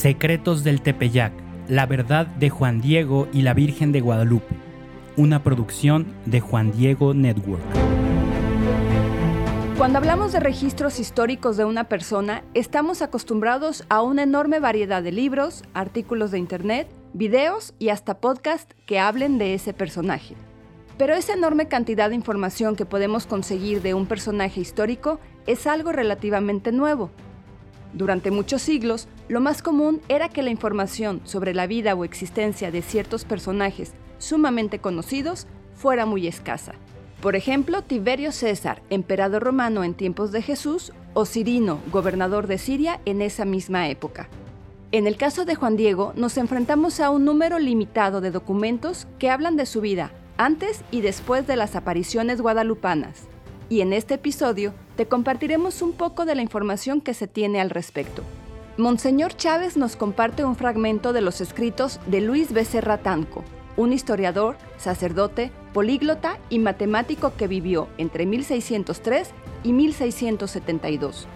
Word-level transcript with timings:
Secretos 0.00 0.64
del 0.64 0.80
Tepeyac, 0.80 1.30
la 1.68 1.84
verdad 1.84 2.26
de 2.26 2.48
Juan 2.48 2.80
Diego 2.80 3.28
y 3.34 3.42
la 3.42 3.52
Virgen 3.52 3.92
de 3.92 4.00
Guadalupe, 4.00 4.56
una 5.18 5.42
producción 5.42 6.06
de 6.24 6.40
Juan 6.40 6.72
Diego 6.72 7.12
Network. 7.12 7.60
Cuando 9.76 9.98
hablamos 9.98 10.32
de 10.32 10.40
registros 10.40 10.98
históricos 11.00 11.58
de 11.58 11.66
una 11.66 11.84
persona, 11.84 12.44
estamos 12.54 13.02
acostumbrados 13.02 13.84
a 13.90 14.00
una 14.00 14.22
enorme 14.22 14.58
variedad 14.58 15.02
de 15.02 15.12
libros, 15.12 15.64
artículos 15.74 16.30
de 16.30 16.38
internet, 16.38 16.88
videos 17.12 17.74
y 17.78 17.90
hasta 17.90 18.20
podcasts 18.20 18.74
que 18.86 18.98
hablen 18.98 19.36
de 19.36 19.52
ese 19.52 19.74
personaje. 19.74 20.34
Pero 20.96 21.12
esa 21.12 21.34
enorme 21.34 21.68
cantidad 21.68 22.08
de 22.08 22.14
información 22.14 22.74
que 22.74 22.86
podemos 22.86 23.26
conseguir 23.26 23.82
de 23.82 23.92
un 23.92 24.06
personaje 24.06 24.62
histórico 24.62 25.20
es 25.46 25.66
algo 25.66 25.92
relativamente 25.92 26.72
nuevo. 26.72 27.10
Durante 27.92 28.30
muchos 28.30 28.62
siglos, 28.62 29.08
lo 29.28 29.40
más 29.40 29.62
común 29.62 30.00
era 30.08 30.28
que 30.28 30.42
la 30.42 30.50
información 30.50 31.20
sobre 31.24 31.54
la 31.54 31.66
vida 31.66 31.94
o 31.94 32.04
existencia 32.04 32.70
de 32.70 32.82
ciertos 32.82 33.24
personajes 33.24 33.92
sumamente 34.18 34.78
conocidos 34.78 35.46
fuera 35.74 36.06
muy 36.06 36.26
escasa. 36.26 36.74
Por 37.20 37.36
ejemplo, 37.36 37.82
Tiberio 37.82 38.32
César, 38.32 38.82
emperador 38.90 39.42
romano 39.42 39.84
en 39.84 39.94
tiempos 39.94 40.32
de 40.32 40.42
Jesús, 40.42 40.92
o 41.12 41.26
Cirino, 41.26 41.80
gobernador 41.90 42.46
de 42.46 42.58
Siria 42.58 43.00
en 43.04 43.20
esa 43.20 43.44
misma 43.44 43.88
época. 43.88 44.28
En 44.92 45.06
el 45.06 45.16
caso 45.16 45.44
de 45.44 45.54
Juan 45.54 45.76
Diego, 45.76 46.12
nos 46.16 46.36
enfrentamos 46.36 47.00
a 47.00 47.10
un 47.10 47.24
número 47.24 47.58
limitado 47.58 48.20
de 48.20 48.30
documentos 48.30 49.06
que 49.18 49.30
hablan 49.30 49.56
de 49.56 49.66
su 49.66 49.80
vida 49.80 50.12
antes 50.36 50.82
y 50.90 51.00
después 51.00 51.46
de 51.46 51.56
las 51.56 51.76
apariciones 51.76 52.40
guadalupanas. 52.40 53.28
Y 53.70 53.82
en 53.82 53.92
este 53.92 54.14
episodio 54.14 54.74
te 54.96 55.06
compartiremos 55.06 55.80
un 55.80 55.92
poco 55.92 56.24
de 56.24 56.34
la 56.34 56.42
información 56.42 57.00
que 57.00 57.14
se 57.14 57.28
tiene 57.28 57.60
al 57.60 57.70
respecto. 57.70 58.24
Monseñor 58.76 59.36
Chávez 59.36 59.76
nos 59.76 59.94
comparte 59.94 60.44
un 60.44 60.56
fragmento 60.56 61.12
de 61.12 61.20
los 61.20 61.40
escritos 61.40 62.00
de 62.06 62.20
Luis 62.20 62.52
Becerra 62.52 62.98
Tanco, 62.98 63.44
un 63.76 63.92
historiador, 63.92 64.56
sacerdote, 64.76 65.52
políglota 65.72 66.38
y 66.50 66.58
matemático 66.58 67.32
que 67.36 67.46
vivió 67.46 67.86
entre 67.96 68.26
1603 68.26 69.30
y 69.62 69.72
1672. 69.72 71.28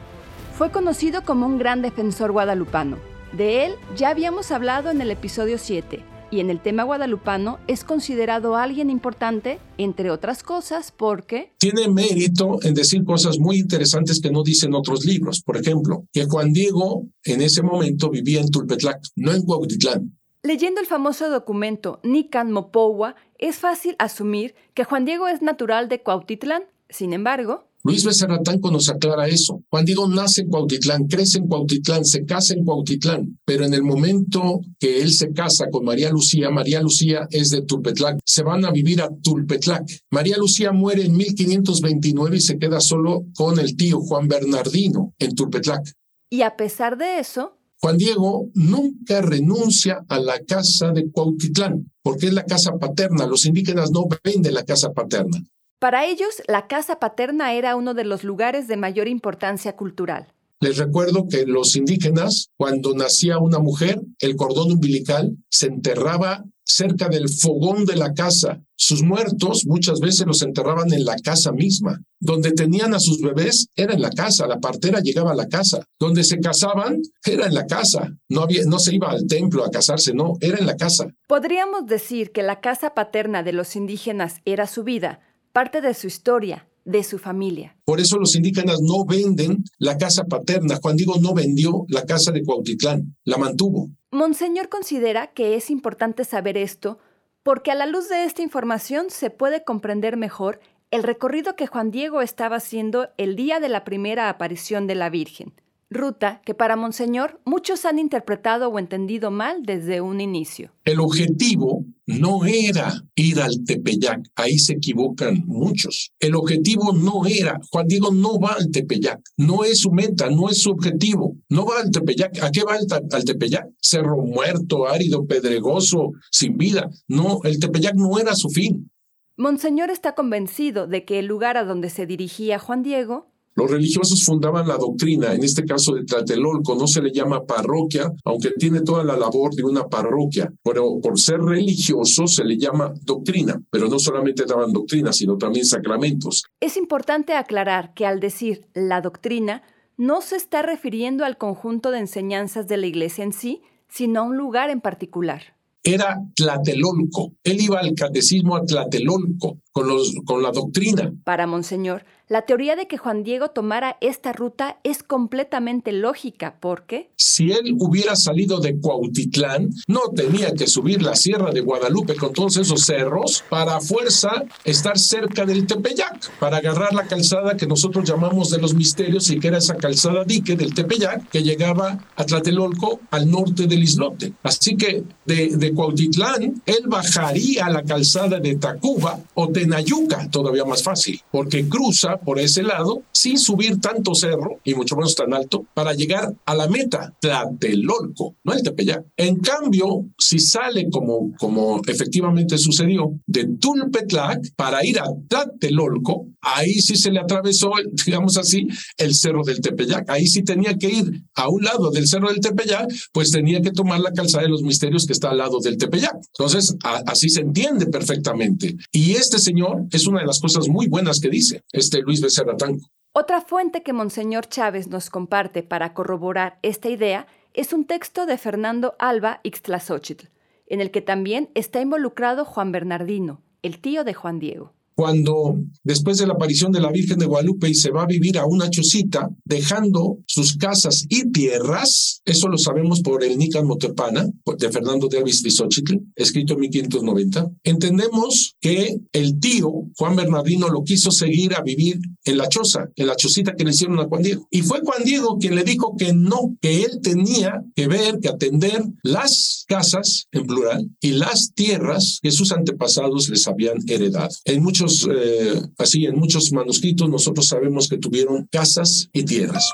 Fue 0.58 0.72
conocido 0.72 1.22
como 1.24 1.46
un 1.46 1.56
gran 1.56 1.82
defensor 1.82 2.32
guadalupano. 2.32 2.96
De 3.30 3.64
él 3.64 3.76
ya 3.94 4.08
habíamos 4.08 4.50
hablado 4.50 4.90
en 4.90 5.00
el 5.00 5.12
episodio 5.12 5.56
7, 5.56 6.02
y 6.30 6.40
en 6.40 6.50
el 6.50 6.60
tema 6.60 6.82
guadalupano 6.82 7.58
es 7.66 7.84
considerado 7.84 8.56
alguien 8.56 8.90
importante, 8.90 9.58
entre 9.78 10.10
otras 10.10 10.42
cosas, 10.42 10.92
porque... 10.92 11.52
Tiene 11.58 11.88
mérito 11.88 12.58
en 12.62 12.74
decir 12.74 13.04
cosas 13.04 13.38
muy 13.38 13.58
interesantes 13.58 14.20
que 14.20 14.30
no 14.30 14.42
dicen 14.42 14.74
otros 14.74 15.04
libros. 15.04 15.42
Por 15.42 15.56
ejemplo, 15.56 16.06
que 16.12 16.24
Juan 16.24 16.52
Diego 16.52 17.06
en 17.24 17.42
ese 17.42 17.62
momento 17.62 18.10
vivía 18.10 18.40
en 18.40 18.50
Tulpetlac, 18.50 19.00
no 19.16 19.32
en 19.32 19.42
Cuautitlán. 19.42 20.16
Leyendo 20.42 20.80
el 20.80 20.86
famoso 20.86 21.30
documento 21.30 22.00
Nican 22.02 22.52
Mopowa, 22.52 23.16
es 23.38 23.56
fácil 23.56 23.96
asumir 23.98 24.54
que 24.74 24.84
Juan 24.84 25.04
Diego 25.04 25.26
es 25.26 25.40
natural 25.40 25.88
de 25.88 26.02
Cuautitlán. 26.02 26.64
Sin 26.90 27.14
embargo, 27.14 27.66
Luis 27.86 28.02
Becerra 28.02 28.42
Tanco 28.42 28.70
nos 28.70 28.88
aclara 28.88 29.28
eso. 29.28 29.62
Juan 29.68 29.84
Diego 29.84 30.08
nace 30.08 30.40
en 30.40 30.48
Cuautitlán, 30.48 31.04
crece 31.06 31.36
en 31.36 31.48
Cuautitlán, 31.48 32.06
se 32.06 32.24
casa 32.24 32.54
en 32.54 32.64
Cuautitlán, 32.64 33.38
pero 33.44 33.66
en 33.66 33.74
el 33.74 33.82
momento 33.82 34.60
que 34.78 35.02
él 35.02 35.12
se 35.12 35.32
casa 35.32 35.66
con 35.70 35.84
María 35.84 36.08
Lucía, 36.08 36.48
María 36.48 36.80
Lucía 36.80 37.28
es 37.30 37.50
de 37.50 37.60
Tulpetlac, 37.60 38.20
se 38.24 38.42
van 38.42 38.64
a 38.64 38.70
vivir 38.70 39.02
a 39.02 39.10
Tulpetlac. 39.22 39.84
María 40.10 40.38
Lucía 40.38 40.72
muere 40.72 41.04
en 41.04 41.14
1529 41.14 42.38
y 42.38 42.40
se 42.40 42.56
queda 42.56 42.80
solo 42.80 43.26
con 43.36 43.58
el 43.58 43.76
tío 43.76 44.00
Juan 44.00 44.28
Bernardino 44.28 45.12
en 45.18 45.34
Tulpetlac. 45.34 45.82
Y 46.30 46.40
a 46.40 46.56
pesar 46.56 46.96
de 46.96 47.18
eso, 47.18 47.58
Juan 47.82 47.98
Diego 47.98 48.48
nunca 48.54 49.20
renuncia 49.20 50.06
a 50.08 50.18
la 50.18 50.40
casa 50.40 50.92
de 50.92 51.10
Cuautitlán, 51.10 51.92
porque 52.02 52.28
es 52.28 52.32
la 52.32 52.46
casa 52.46 52.72
paterna. 52.80 53.26
Los 53.26 53.44
indígenas 53.44 53.90
no 53.90 54.06
venden 54.24 54.54
la 54.54 54.64
casa 54.64 54.90
paterna. 54.92 55.44
Para 55.78 56.06
ellos, 56.06 56.42
la 56.48 56.66
casa 56.66 56.98
paterna 56.98 57.52
era 57.54 57.76
uno 57.76 57.94
de 57.94 58.04
los 58.04 58.24
lugares 58.24 58.68
de 58.68 58.76
mayor 58.76 59.08
importancia 59.08 59.76
cultural. 59.76 60.28
Les 60.60 60.78
recuerdo 60.78 61.26
que 61.28 61.44
los 61.44 61.76
indígenas, 61.76 62.48
cuando 62.56 62.94
nacía 62.94 63.38
una 63.38 63.58
mujer, 63.58 64.00
el 64.18 64.34
cordón 64.36 64.72
umbilical 64.72 65.36
se 65.50 65.66
enterraba 65.66 66.44
cerca 66.64 67.08
del 67.08 67.28
fogón 67.28 67.84
de 67.84 67.96
la 67.96 68.14
casa. 68.14 68.62
Sus 68.76 69.02
muertos 69.02 69.64
muchas 69.66 70.00
veces 70.00 70.26
los 70.26 70.42
enterraban 70.42 70.92
en 70.92 71.04
la 71.04 71.16
casa 71.16 71.52
misma. 71.52 72.00
Donde 72.18 72.52
tenían 72.52 72.94
a 72.94 73.00
sus 73.00 73.20
bebés 73.20 73.68
era 73.76 73.92
en 73.92 74.00
la 74.00 74.10
casa, 74.10 74.46
la 74.46 74.58
partera 74.58 75.00
llegaba 75.00 75.32
a 75.32 75.36
la 75.36 75.48
casa. 75.48 75.84
Donde 75.98 76.24
se 76.24 76.40
casaban 76.40 77.02
era 77.24 77.46
en 77.46 77.54
la 77.54 77.66
casa. 77.66 78.16
No, 78.28 78.42
había, 78.42 78.64
no 78.64 78.78
se 78.78 78.94
iba 78.94 79.10
al 79.10 79.26
templo 79.26 79.64
a 79.64 79.70
casarse, 79.70 80.14
no, 80.14 80.34
era 80.40 80.58
en 80.58 80.66
la 80.66 80.76
casa. 80.76 81.08
Podríamos 81.28 81.86
decir 81.86 82.32
que 82.32 82.42
la 82.42 82.60
casa 82.60 82.94
paterna 82.94 83.42
de 83.42 83.52
los 83.52 83.76
indígenas 83.76 84.40
era 84.44 84.66
su 84.66 84.82
vida, 84.82 85.20
parte 85.54 85.80
de 85.80 85.94
su 85.94 86.08
historia, 86.08 86.66
de 86.84 87.04
su 87.04 87.16
familia. 87.16 87.76
Por 87.84 88.00
eso 88.00 88.18
los 88.18 88.34
indígenas 88.34 88.80
no 88.82 89.04
venden 89.06 89.62
la 89.78 89.96
casa 89.96 90.24
paterna. 90.24 90.80
Juan 90.82 90.96
Diego 90.96 91.14
no 91.20 91.32
vendió 91.32 91.84
la 91.88 92.04
casa 92.04 92.32
de 92.32 92.42
Cuautitlán, 92.42 93.16
la 93.22 93.38
mantuvo. 93.38 93.88
Monseñor 94.10 94.68
considera 94.68 95.28
que 95.28 95.54
es 95.54 95.70
importante 95.70 96.24
saber 96.24 96.56
esto 96.58 96.98
porque 97.44 97.70
a 97.70 97.76
la 97.76 97.86
luz 97.86 98.08
de 98.08 98.24
esta 98.24 98.42
información 98.42 99.10
se 99.10 99.30
puede 99.30 99.62
comprender 99.62 100.16
mejor 100.16 100.58
el 100.90 101.04
recorrido 101.04 101.54
que 101.54 101.68
Juan 101.68 101.92
Diego 101.92 102.20
estaba 102.20 102.56
haciendo 102.56 103.10
el 103.16 103.36
día 103.36 103.60
de 103.60 103.68
la 103.68 103.84
primera 103.84 104.28
aparición 104.28 104.88
de 104.88 104.96
la 104.96 105.08
Virgen, 105.08 105.54
ruta 105.94 106.42
que 106.44 106.54
para 106.54 106.76
Monseñor 106.76 107.40
muchos 107.44 107.84
han 107.84 107.98
interpretado 107.98 108.68
o 108.68 108.78
entendido 108.78 109.30
mal 109.30 109.62
desde 109.62 110.00
un 110.00 110.20
inicio. 110.20 110.72
El 110.84 111.00
objetivo 111.00 111.84
no 112.06 112.44
era 112.44 112.92
ir 113.14 113.40
al 113.40 113.64
Tepeyac, 113.64 114.20
ahí 114.34 114.58
se 114.58 114.74
equivocan 114.74 115.44
muchos. 115.46 116.12
El 116.20 116.34
objetivo 116.34 116.92
no 116.92 117.24
era, 117.26 117.58
Juan 117.70 117.86
Diego 117.86 118.12
no 118.12 118.38
va 118.38 118.56
al 118.58 118.70
Tepeyac, 118.70 119.20
no 119.38 119.64
es 119.64 119.78
su 119.78 119.90
meta, 119.90 120.28
no 120.28 120.50
es 120.50 120.60
su 120.60 120.70
objetivo, 120.70 121.36
no 121.48 121.64
va 121.64 121.80
al 121.80 121.90
Tepeyac. 121.90 122.42
¿A 122.42 122.50
qué 122.50 122.62
va 122.62 122.74
al, 122.74 122.86
al 123.10 123.24
Tepeyac? 123.24 123.66
Cerro 123.80 124.18
muerto, 124.18 124.86
árido, 124.86 125.24
pedregoso, 125.26 126.10
sin 126.30 126.58
vida. 126.58 126.90
No, 127.08 127.40
el 127.44 127.58
Tepeyac 127.58 127.94
no 127.94 128.18
era 128.18 128.34
su 128.34 128.50
fin. 128.50 128.90
Monseñor 129.36 129.90
está 129.90 130.14
convencido 130.14 130.86
de 130.86 131.04
que 131.04 131.18
el 131.18 131.26
lugar 131.26 131.56
a 131.56 131.64
donde 131.64 131.90
se 131.90 132.06
dirigía 132.06 132.60
Juan 132.60 132.82
Diego 132.84 133.33
los 133.54 133.70
religiosos 133.70 134.24
fundaban 134.24 134.66
la 134.66 134.76
doctrina, 134.76 135.32
en 135.32 135.44
este 135.44 135.64
caso 135.64 135.94
de 135.94 136.04
Tlatelolco, 136.04 136.74
no 136.74 136.86
se 136.86 137.00
le 137.00 137.12
llama 137.12 137.44
parroquia, 137.44 138.12
aunque 138.24 138.50
tiene 138.58 138.80
toda 138.80 139.04
la 139.04 139.16
labor 139.16 139.54
de 139.54 139.62
una 139.62 139.86
parroquia, 139.86 140.52
pero 140.62 141.00
por 141.00 141.18
ser 141.18 141.40
religioso 141.40 142.26
se 142.26 142.44
le 142.44 142.58
llama 142.58 142.92
doctrina, 143.02 143.60
pero 143.70 143.88
no 143.88 143.98
solamente 143.98 144.44
daban 144.44 144.72
doctrina, 144.72 145.12
sino 145.12 145.36
también 145.36 145.64
sacramentos. 145.64 146.44
Es 146.60 146.76
importante 146.76 147.34
aclarar 147.34 147.94
que 147.94 148.06
al 148.06 148.20
decir 148.20 148.66
la 148.74 149.00
doctrina, 149.00 149.62
no 149.96 150.20
se 150.20 150.36
está 150.36 150.62
refiriendo 150.62 151.24
al 151.24 151.38
conjunto 151.38 151.92
de 151.92 152.00
enseñanzas 152.00 152.66
de 152.66 152.76
la 152.76 152.86
iglesia 152.86 153.22
en 153.22 153.32
sí, 153.32 153.62
sino 153.88 154.20
a 154.20 154.22
un 154.24 154.36
lugar 154.36 154.70
en 154.70 154.80
particular 154.80 155.54
era 155.84 156.18
Tlatelolco. 156.34 157.34
Él 157.44 157.60
iba 157.60 157.78
al 157.78 157.94
catecismo 157.94 158.56
a 158.56 158.64
Tlatelolco 158.64 159.60
con, 159.70 159.86
los, 159.86 160.14
con 160.24 160.42
la 160.42 160.50
doctrina. 160.50 161.12
Para 161.24 161.46
Monseñor, 161.46 162.06
la 162.26 162.42
teoría 162.42 162.74
de 162.74 162.86
que 162.86 162.96
Juan 162.96 163.22
Diego 163.22 163.50
tomara 163.50 163.98
esta 164.00 164.32
ruta 164.32 164.78
es 164.82 165.02
completamente 165.02 165.92
lógica, 165.92 166.56
porque... 166.58 167.10
Si 167.16 167.52
él 167.52 167.76
hubiera 167.78 168.16
salido 168.16 168.60
de 168.60 168.78
Cuautitlán, 168.78 169.70
no 169.88 170.00
tenía 170.16 170.54
que 170.54 170.66
subir 170.66 171.02
la 171.02 171.16
Sierra 171.16 171.50
de 171.50 171.60
Guadalupe 171.60 172.16
con 172.16 172.32
todos 172.32 172.56
esos 172.56 172.80
cerros 172.80 173.44
para 173.50 173.78
fuerza 173.80 174.44
estar 174.64 174.98
cerca 174.98 175.44
del 175.44 175.66
Tepeyac, 175.66 176.30
para 176.38 176.56
agarrar 176.58 176.94
la 176.94 177.06
calzada 177.06 177.58
que 177.58 177.66
nosotros 177.66 178.08
llamamos 178.08 178.48
de 178.48 178.58
los 178.58 178.74
misterios 178.74 179.28
y 179.30 179.38
que 179.38 179.48
era 179.48 179.58
esa 179.58 179.76
calzada 179.76 180.24
dique 180.24 180.56
del 180.56 180.72
Tepeyac 180.72 181.28
que 181.28 181.42
llegaba 181.42 181.98
a 182.16 182.24
Tlatelolco 182.24 183.00
al 183.10 183.30
norte 183.30 183.66
del 183.66 183.82
islote. 183.82 184.32
Así 184.42 184.76
que 184.76 185.04
de, 185.26 185.48
de 185.56 185.74
Cuautitlán, 185.74 186.62
él 186.64 186.84
bajaría 186.86 187.66
a 187.66 187.70
la 187.70 187.82
calzada 187.82 188.40
de 188.40 188.56
Tacuba 188.56 189.20
o 189.34 189.46
de 189.46 189.66
Nayuca, 189.66 190.30
todavía 190.30 190.64
más 190.64 190.82
fácil, 190.82 191.20
porque 191.30 191.68
cruza 191.68 192.13
por 192.18 192.38
ese 192.38 192.62
lado 192.62 193.02
sin 193.12 193.38
subir 193.38 193.80
tanto 193.80 194.14
cerro 194.14 194.60
y 194.64 194.74
mucho 194.74 194.96
menos 194.96 195.14
tan 195.14 195.32
alto 195.32 195.66
para 195.74 195.94
llegar 195.94 196.34
a 196.44 196.54
la 196.54 196.68
meta, 196.68 197.14
Tlatelolco, 197.20 198.36
no 198.44 198.52
el 198.52 198.62
Tepeyac. 198.62 199.04
En 199.16 199.36
cambio, 199.36 200.06
si 200.18 200.38
sale 200.38 200.88
como, 200.90 201.32
como 201.38 201.80
efectivamente 201.86 202.58
sucedió 202.58 203.18
de 203.26 203.46
Tulpetlac 203.58 204.54
para 204.56 204.84
ir 204.84 204.98
a 204.98 205.06
Tlatelolco, 205.28 206.28
ahí 206.40 206.74
sí 206.74 206.96
se 206.96 207.10
le 207.10 207.20
atravesó, 207.20 207.72
digamos 208.06 208.36
así, 208.36 208.66
el 208.98 209.14
cerro 209.14 209.42
del 209.42 209.60
Tepeyac. 209.60 210.08
Ahí 210.10 210.26
sí 210.26 210.42
tenía 210.42 210.76
que 210.76 210.88
ir 210.88 211.24
a 211.34 211.48
un 211.48 211.64
lado 211.64 211.90
del 211.90 212.06
cerro 212.06 212.28
del 212.28 212.40
Tepeyac, 212.40 212.92
pues 213.12 213.30
tenía 213.30 213.60
que 213.60 213.70
tomar 213.70 214.00
la 214.00 214.12
calzada 214.12 214.44
de 214.44 214.50
los 214.50 214.62
misterios 214.62 215.06
que 215.06 215.12
está 215.12 215.30
al 215.30 215.38
lado 215.38 215.60
del 215.60 215.76
Tepeyac. 215.76 216.16
Entonces, 216.38 216.76
así 217.06 217.28
se 217.28 217.40
entiende 217.40 217.86
perfectamente. 217.86 218.76
Y 218.92 219.12
este 219.12 219.38
señor 219.38 219.86
es 219.90 220.06
una 220.06 220.20
de 220.20 220.26
las 220.26 220.40
cosas 220.40 220.68
muy 220.68 220.88
buenas 220.88 221.20
que 221.20 221.30
dice. 221.30 221.62
Este 221.72 222.02
Luis 222.04 222.20
Becerra 222.20 222.56
Tanco. 222.56 222.86
Otra 223.12 223.40
fuente 223.40 223.82
que 223.82 223.92
Monseñor 223.92 224.46
Chávez 224.46 224.88
nos 224.88 225.10
comparte 225.10 225.62
para 225.62 225.94
corroborar 225.94 226.58
esta 226.62 226.88
idea 226.88 227.26
es 227.52 227.72
un 227.72 227.86
texto 227.86 228.26
de 228.26 228.38
Fernando 228.38 228.94
Alba 228.98 229.40
Ixtlazochitl, 229.44 230.28
en 230.66 230.80
el 230.80 230.90
que 230.90 231.00
también 231.00 231.50
está 231.54 231.80
involucrado 231.80 232.44
Juan 232.44 232.72
Bernardino, 232.72 233.42
el 233.62 233.80
tío 233.80 234.04
de 234.04 234.14
Juan 234.14 234.38
Diego 234.38 234.72
cuando 234.94 235.58
después 235.82 236.18
de 236.18 236.26
la 236.26 236.34
aparición 236.34 236.72
de 236.72 236.80
la 236.80 236.90
Virgen 236.90 237.18
de 237.18 237.26
Guadalupe 237.26 237.68
y 237.68 237.74
se 237.74 237.90
va 237.90 238.02
a 238.02 238.06
vivir 238.06 238.38
a 238.38 238.46
una 238.46 238.70
chocita, 238.70 239.28
dejando 239.44 240.18
sus 240.26 240.56
casas 240.56 241.06
y 241.08 241.30
tierras, 241.30 242.22
eso 242.24 242.48
lo 242.48 242.58
sabemos 242.58 243.00
por 243.00 243.24
el 243.24 243.38
Nican 243.38 243.66
Motepana, 243.66 244.28
de 244.58 244.70
Fernando 244.70 245.08
de 245.08 245.18
Alvis 245.18 245.42
Xochitl, 245.42 245.98
escrito 246.14 246.54
en 246.54 246.60
1590, 246.60 247.50
entendemos 247.64 248.56
que 248.60 248.96
el 249.12 249.38
tío, 249.40 249.70
Juan 249.96 250.16
Bernardino, 250.16 250.68
lo 250.68 250.82
quiso 250.82 251.10
seguir 251.10 251.54
a 251.54 251.62
vivir 251.62 251.98
en 252.24 252.38
la 252.38 252.48
choza, 252.48 252.88
en 252.96 253.06
la 253.06 253.16
chocita 253.16 253.54
que 253.54 253.64
le 253.64 253.70
hicieron 253.70 253.98
a 253.98 254.04
Juan 254.04 254.22
Diego. 254.22 254.46
Y 254.50 254.62
fue 254.62 254.80
Juan 254.80 255.04
Diego 255.04 255.38
quien 255.38 255.54
le 255.54 255.64
dijo 255.64 255.96
que 255.96 256.12
no, 256.12 256.56
que 256.60 256.82
él 256.84 257.00
tenía 257.02 257.62
que 257.74 257.88
ver, 257.88 258.18
que 258.20 258.28
atender 258.28 258.82
las 259.02 259.64
casas, 259.68 260.26
en 260.32 260.46
plural, 260.46 260.90
y 261.00 261.12
las 261.12 261.52
tierras 261.54 262.18
que 262.22 262.30
sus 262.30 262.52
antepasados 262.52 263.28
les 263.28 263.46
habían 263.46 263.78
heredado. 263.86 264.30
En 264.44 264.62
muchos 264.62 264.83
eh, 264.86 265.62
así 265.78 266.06
en 266.06 266.16
muchos 266.16 266.52
manuscritos 266.52 267.08
nosotros 267.08 267.46
sabemos 267.48 267.88
que 267.88 267.98
tuvieron 267.98 268.46
casas 268.50 269.08
y 269.12 269.24
tierras. 269.24 269.70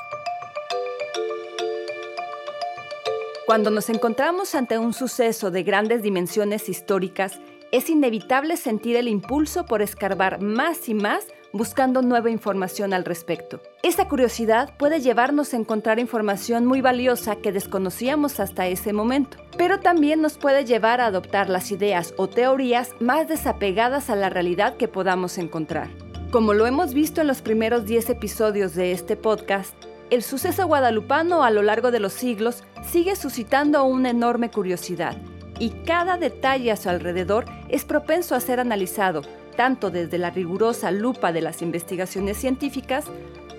Cuando 3.45 3.69
nos 3.69 3.89
encontramos 3.89 4.55
ante 4.55 4.77
un 4.77 4.93
suceso 4.93 5.51
de 5.51 5.63
grandes 5.63 6.03
dimensiones 6.03 6.69
históricas, 6.69 7.39
es 7.71 7.89
inevitable 7.89 8.55
sentir 8.57 8.95
el 8.95 9.07
impulso 9.07 9.65
por 9.65 9.81
escarbar 9.81 10.41
más 10.41 10.87
y 10.87 10.93
más 10.93 11.25
buscando 11.53 12.01
nueva 12.01 12.29
información 12.29 12.93
al 12.93 13.05
respecto. 13.05 13.61
Esa 13.83 14.07
curiosidad 14.07 14.75
puede 14.77 15.01
llevarnos 15.01 15.53
a 15.53 15.57
encontrar 15.57 15.99
información 15.99 16.65
muy 16.65 16.81
valiosa 16.81 17.35
que 17.37 17.51
desconocíamos 17.51 18.39
hasta 18.39 18.67
ese 18.67 18.93
momento, 18.93 19.37
pero 19.57 19.79
también 19.79 20.21
nos 20.21 20.37
puede 20.37 20.65
llevar 20.65 21.01
a 21.01 21.07
adoptar 21.07 21.49
las 21.49 21.71
ideas 21.71 22.13
o 22.17 22.27
teorías 22.27 22.95
más 22.99 23.27
desapegadas 23.27 24.09
a 24.09 24.15
la 24.15 24.29
realidad 24.29 24.77
que 24.77 24.87
podamos 24.87 25.37
encontrar. 25.37 25.89
Como 26.31 26.53
lo 26.53 26.65
hemos 26.65 26.93
visto 26.93 27.21
en 27.21 27.27
los 27.27 27.41
primeros 27.41 27.85
10 27.85 28.09
episodios 28.11 28.73
de 28.73 28.93
este 28.93 29.17
podcast, 29.17 29.73
el 30.09 30.23
suceso 30.23 30.67
guadalupano 30.67 31.43
a 31.43 31.51
lo 31.51 31.61
largo 31.61 31.91
de 31.91 31.99
los 31.99 32.13
siglos 32.13 32.63
sigue 32.85 33.15
suscitando 33.15 33.83
una 33.83 34.09
enorme 34.09 34.49
curiosidad 34.49 35.17
y 35.59 35.69
cada 35.85 36.17
detalle 36.17 36.71
a 36.71 36.77
su 36.77 36.89
alrededor 36.89 37.45
es 37.69 37.85
propenso 37.85 38.35
a 38.35 38.39
ser 38.39 38.59
analizado 38.59 39.21
tanto 39.61 39.91
desde 39.91 40.17
la 40.17 40.31
rigurosa 40.31 40.89
lupa 40.89 41.31
de 41.31 41.39
las 41.39 41.61
investigaciones 41.61 42.37
científicas 42.37 43.05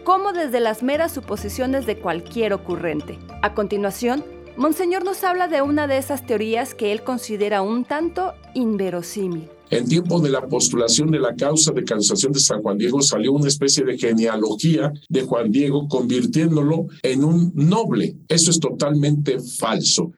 como 0.03 0.33
desde 0.33 0.59
las 0.59 0.83
meras 0.83 1.13
suposiciones 1.13 1.87
de 1.87 1.97
cualquier 1.97 2.55
ocurrente. 2.55 3.21
A 3.41 3.55
continuación, 3.55 4.25
Monseñor 4.57 5.05
nos 5.05 5.23
habla 5.23 5.47
de 5.47 5.63
una 5.63 5.87
de 5.87 5.99
esas 5.99 6.27
teorías 6.27 6.75
que 6.75 6.91
él 6.91 7.05
considera 7.05 7.63
un 7.63 7.85
tanto 7.85 8.35
inverosímil. 8.53 9.49
En 9.71 9.87
tiempo 9.87 10.19
de 10.19 10.31
la 10.31 10.45
postulación 10.49 11.09
de 11.13 11.21
la 11.21 11.37
causa 11.37 11.71
de 11.71 11.85
canonización 11.85 12.33
de 12.33 12.41
San 12.41 12.63
Juan 12.63 12.79
Diego 12.79 13.01
salió 13.01 13.33
una 13.35 13.47
especie 13.47 13.85
de 13.85 13.97
genealogía 13.97 14.93
de 15.09 15.23
Juan 15.23 15.53
Diego 15.53 15.87
convirtiéndolo 15.87 16.87
en 17.05 17.23
un 17.23 17.53
noble. 17.55 18.17
Eso 18.27 18.51
es 18.51 18.59
totalmente 18.59 19.39
falso. 19.39 20.11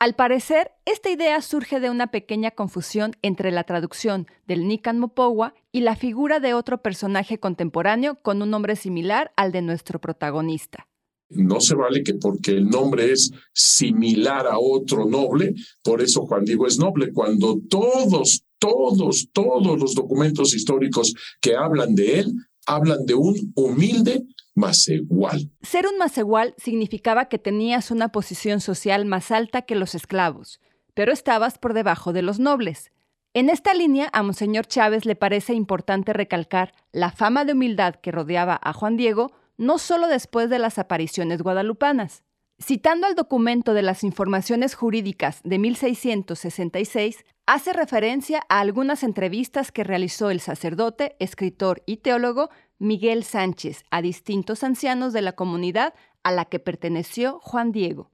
Al 0.00 0.14
parecer, 0.14 0.70
esta 0.86 1.10
idea 1.10 1.42
surge 1.42 1.78
de 1.78 1.90
una 1.90 2.10
pequeña 2.10 2.52
confusión 2.52 3.12
entre 3.20 3.50
la 3.50 3.64
traducción 3.64 4.26
del 4.46 4.66
Nican 4.66 4.98
Mopowa 4.98 5.52
y 5.72 5.82
la 5.82 5.94
figura 5.94 6.40
de 6.40 6.54
otro 6.54 6.80
personaje 6.80 7.38
contemporáneo 7.38 8.18
con 8.22 8.40
un 8.40 8.48
nombre 8.48 8.76
similar 8.76 9.30
al 9.36 9.52
de 9.52 9.60
nuestro 9.60 10.00
protagonista. 10.00 10.88
No 11.28 11.60
se 11.60 11.74
vale 11.74 12.02
que 12.02 12.14
porque 12.14 12.52
el 12.52 12.70
nombre 12.70 13.12
es 13.12 13.30
similar 13.52 14.46
a 14.46 14.58
otro 14.58 15.04
noble, 15.04 15.52
por 15.82 16.00
eso 16.00 16.24
Juan 16.24 16.46
Diego 16.46 16.66
es 16.66 16.78
noble, 16.78 17.12
cuando 17.12 17.60
todos, 17.68 18.46
todos, 18.58 19.28
todos 19.34 19.78
los 19.78 19.94
documentos 19.94 20.54
históricos 20.54 21.12
que 21.42 21.56
hablan 21.56 21.94
de 21.94 22.20
él 22.20 22.32
hablan 22.66 23.04
de 23.04 23.14
un 23.14 23.52
humilde 23.54 24.22
masegual. 24.54 25.50
Ser 25.62 25.86
un 25.86 25.98
masegual 25.98 26.54
significaba 26.56 27.26
que 27.28 27.38
tenías 27.38 27.90
una 27.90 28.10
posición 28.10 28.60
social 28.60 29.04
más 29.04 29.30
alta 29.30 29.62
que 29.62 29.74
los 29.74 29.94
esclavos, 29.94 30.60
pero 30.94 31.12
estabas 31.12 31.58
por 31.58 31.74
debajo 31.74 32.12
de 32.12 32.22
los 32.22 32.38
nobles. 32.38 32.92
En 33.32 33.48
esta 33.48 33.74
línea, 33.74 34.08
a 34.12 34.22
Monseñor 34.24 34.66
Chávez 34.66 35.04
le 35.04 35.14
parece 35.14 35.54
importante 35.54 36.12
recalcar 36.12 36.72
la 36.90 37.12
fama 37.12 37.44
de 37.44 37.52
humildad 37.52 37.94
que 37.94 38.10
rodeaba 38.10 38.58
a 38.60 38.72
Juan 38.72 38.96
Diego, 38.96 39.30
no 39.56 39.78
solo 39.78 40.08
después 40.08 40.50
de 40.50 40.58
las 40.58 40.78
apariciones 40.78 41.40
guadalupanas. 41.42 42.24
Citando 42.62 43.06
al 43.06 43.14
documento 43.14 43.72
de 43.72 43.82
las 43.82 44.04
informaciones 44.04 44.74
jurídicas 44.74 45.40
de 45.44 45.58
1666, 45.58 47.24
hace 47.46 47.72
referencia 47.72 48.42
a 48.48 48.60
algunas 48.60 49.02
entrevistas 49.02 49.72
que 49.72 49.84
realizó 49.84 50.30
el 50.30 50.40
sacerdote, 50.40 51.16
escritor 51.20 51.82
y 51.86 51.98
teólogo 51.98 52.50
Miguel 52.80 53.24
Sánchez 53.24 53.84
a 53.90 54.00
distintos 54.00 54.64
ancianos 54.64 55.12
de 55.12 55.20
la 55.20 55.32
comunidad 55.32 55.92
a 56.22 56.32
la 56.32 56.46
que 56.46 56.58
perteneció 56.58 57.38
Juan 57.40 57.72
Diego 57.72 58.10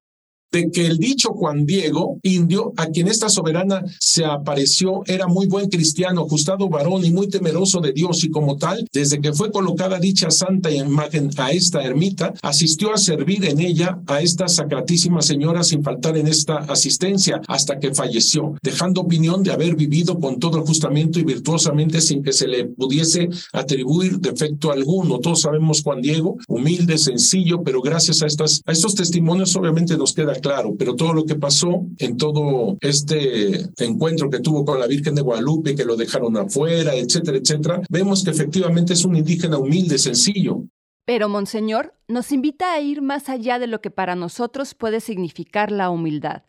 de 0.52 0.70
que 0.70 0.86
el 0.86 0.98
dicho 0.98 1.30
Juan 1.30 1.66
Diego, 1.66 2.18
indio, 2.22 2.72
a 2.76 2.86
quien 2.86 3.08
esta 3.08 3.28
soberana 3.28 3.82
se 4.00 4.24
apareció, 4.24 5.02
era 5.06 5.26
muy 5.26 5.46
buen 5.46 5.68
cristiano, 5.68 6.22
ajustado 6.22 6.68
varón 6.68 7.04
y 7.04 7.10
muy 7.10 7.28
temeroso 7.28 7.80
de 7.80 7.92
Dios, 7.92 8.24
y 8.24 8.30
como 8.30 8.56
tal, 8.56 8.86
desde 8.92 9.20
que 9.20 9.32
fue 9.32 9.50
colocada 9.50 9.98
dicha 9.98 10.30
santa 10.30 10.70
imagen 10.70 11.30
a 11.36 11.50
esta 11.50 11.82
ermita, 11.82 12.32
asistió 12.42 12.92
a 12.92 12.98
servir 12.98 13.44
en 13.44 13.60
ella 13.60 14.00
a 14.06 14.20
esta 14.20 14.48
sacratísima 14.48 15.22
señora 15.22 15.62
sin 15.62 15.82
faltar 15.82 16.16
en 16.16 16.26
esta 16.26 16.56
asistencia 16.56 17.40
hasta 17.48 17.78
que 17.78 17.94
falleció, 17.94 18.54
dejando 18.62 19.02
opinión 19.02 19.42
de 19.42 19.52
haber 19.52 19.76
vivido 19.76 20.18
con 20.18 20.38
todo 20.38 20.64
justamiento 20.64 21.18
y 21.18 21.24
virtuosamente 21.24 22.00
sin 22.00 22.22
que 22.22 22.32
se 22.32 22.46
le 22.46 22.64
pudiese 22.66 23.28
atribuir 23.52 24.18
defecto 24.18 24.70
alguno. 24.70 25.18
Todos 25.18 25.42
sabemos 25.42 25.82
Juan 25.82 26.00
Diego, 26.00 26.36
humilde, 26.48 26.98
sencillo, 26.98 27.62
pero 27.62 27.82
gracias 27.82 28.22
a, 28.22 28.26
estas, 28.26 28.62
a 28.64 28.72
estos 28.72 28.94
testimonios 28.94 29.54
obviamente 29.56 29.96
nos 29.96 30.12
queda 30.12 30.32
pero 30.78 30.94
todo 30.94 31.12
lo 31.12 31.24
que 31.24 31.36
pasó 31.36 31.84
en 31.98 32.16
todo 32.16 32.76
este 32.80 33.68
encuentro 33.78 34.30
que 34.30 34.40
tuvo 34.40 34.64
con 34.64 34.78
la 34.80 34.86
Virgen 34.86 35.14
de 35.14 35.22
Guadalupe, 35.22 35.74
que 35.74 35.84
lo 35.84 35.96
dejaron 35.96 36.36
afuera, 36.36 36.94
etcétera, 36.94 37.38
etcétera, 37.38 37.82
vemos 37.88 38.24
que 38.24 38.30
efectivamente 38.30 38.92
es 38.92 39.04
un 39.04 39.16
indígena 39.16 39.58
humilde, 39.58 39.98
sencillo. 39.98 40.62
Pero, 41.04 41.28
Monseñor, 41.28 41.94
nos 42.08 42.32
invita 42.32 42.72
a 42.72 42.80
ir 42.80 43.00
más 43.00 43.28
allá 43.28 43.58
de 43.58 43.68
lo 43.68 43.80
que 43.80 43.90
para 43.90 44.16
nosotros 44.16 44.74
puede 44.74 45.00
significar 45.00 45.70
la 45.70 45.90
humildad. 45.90 46.42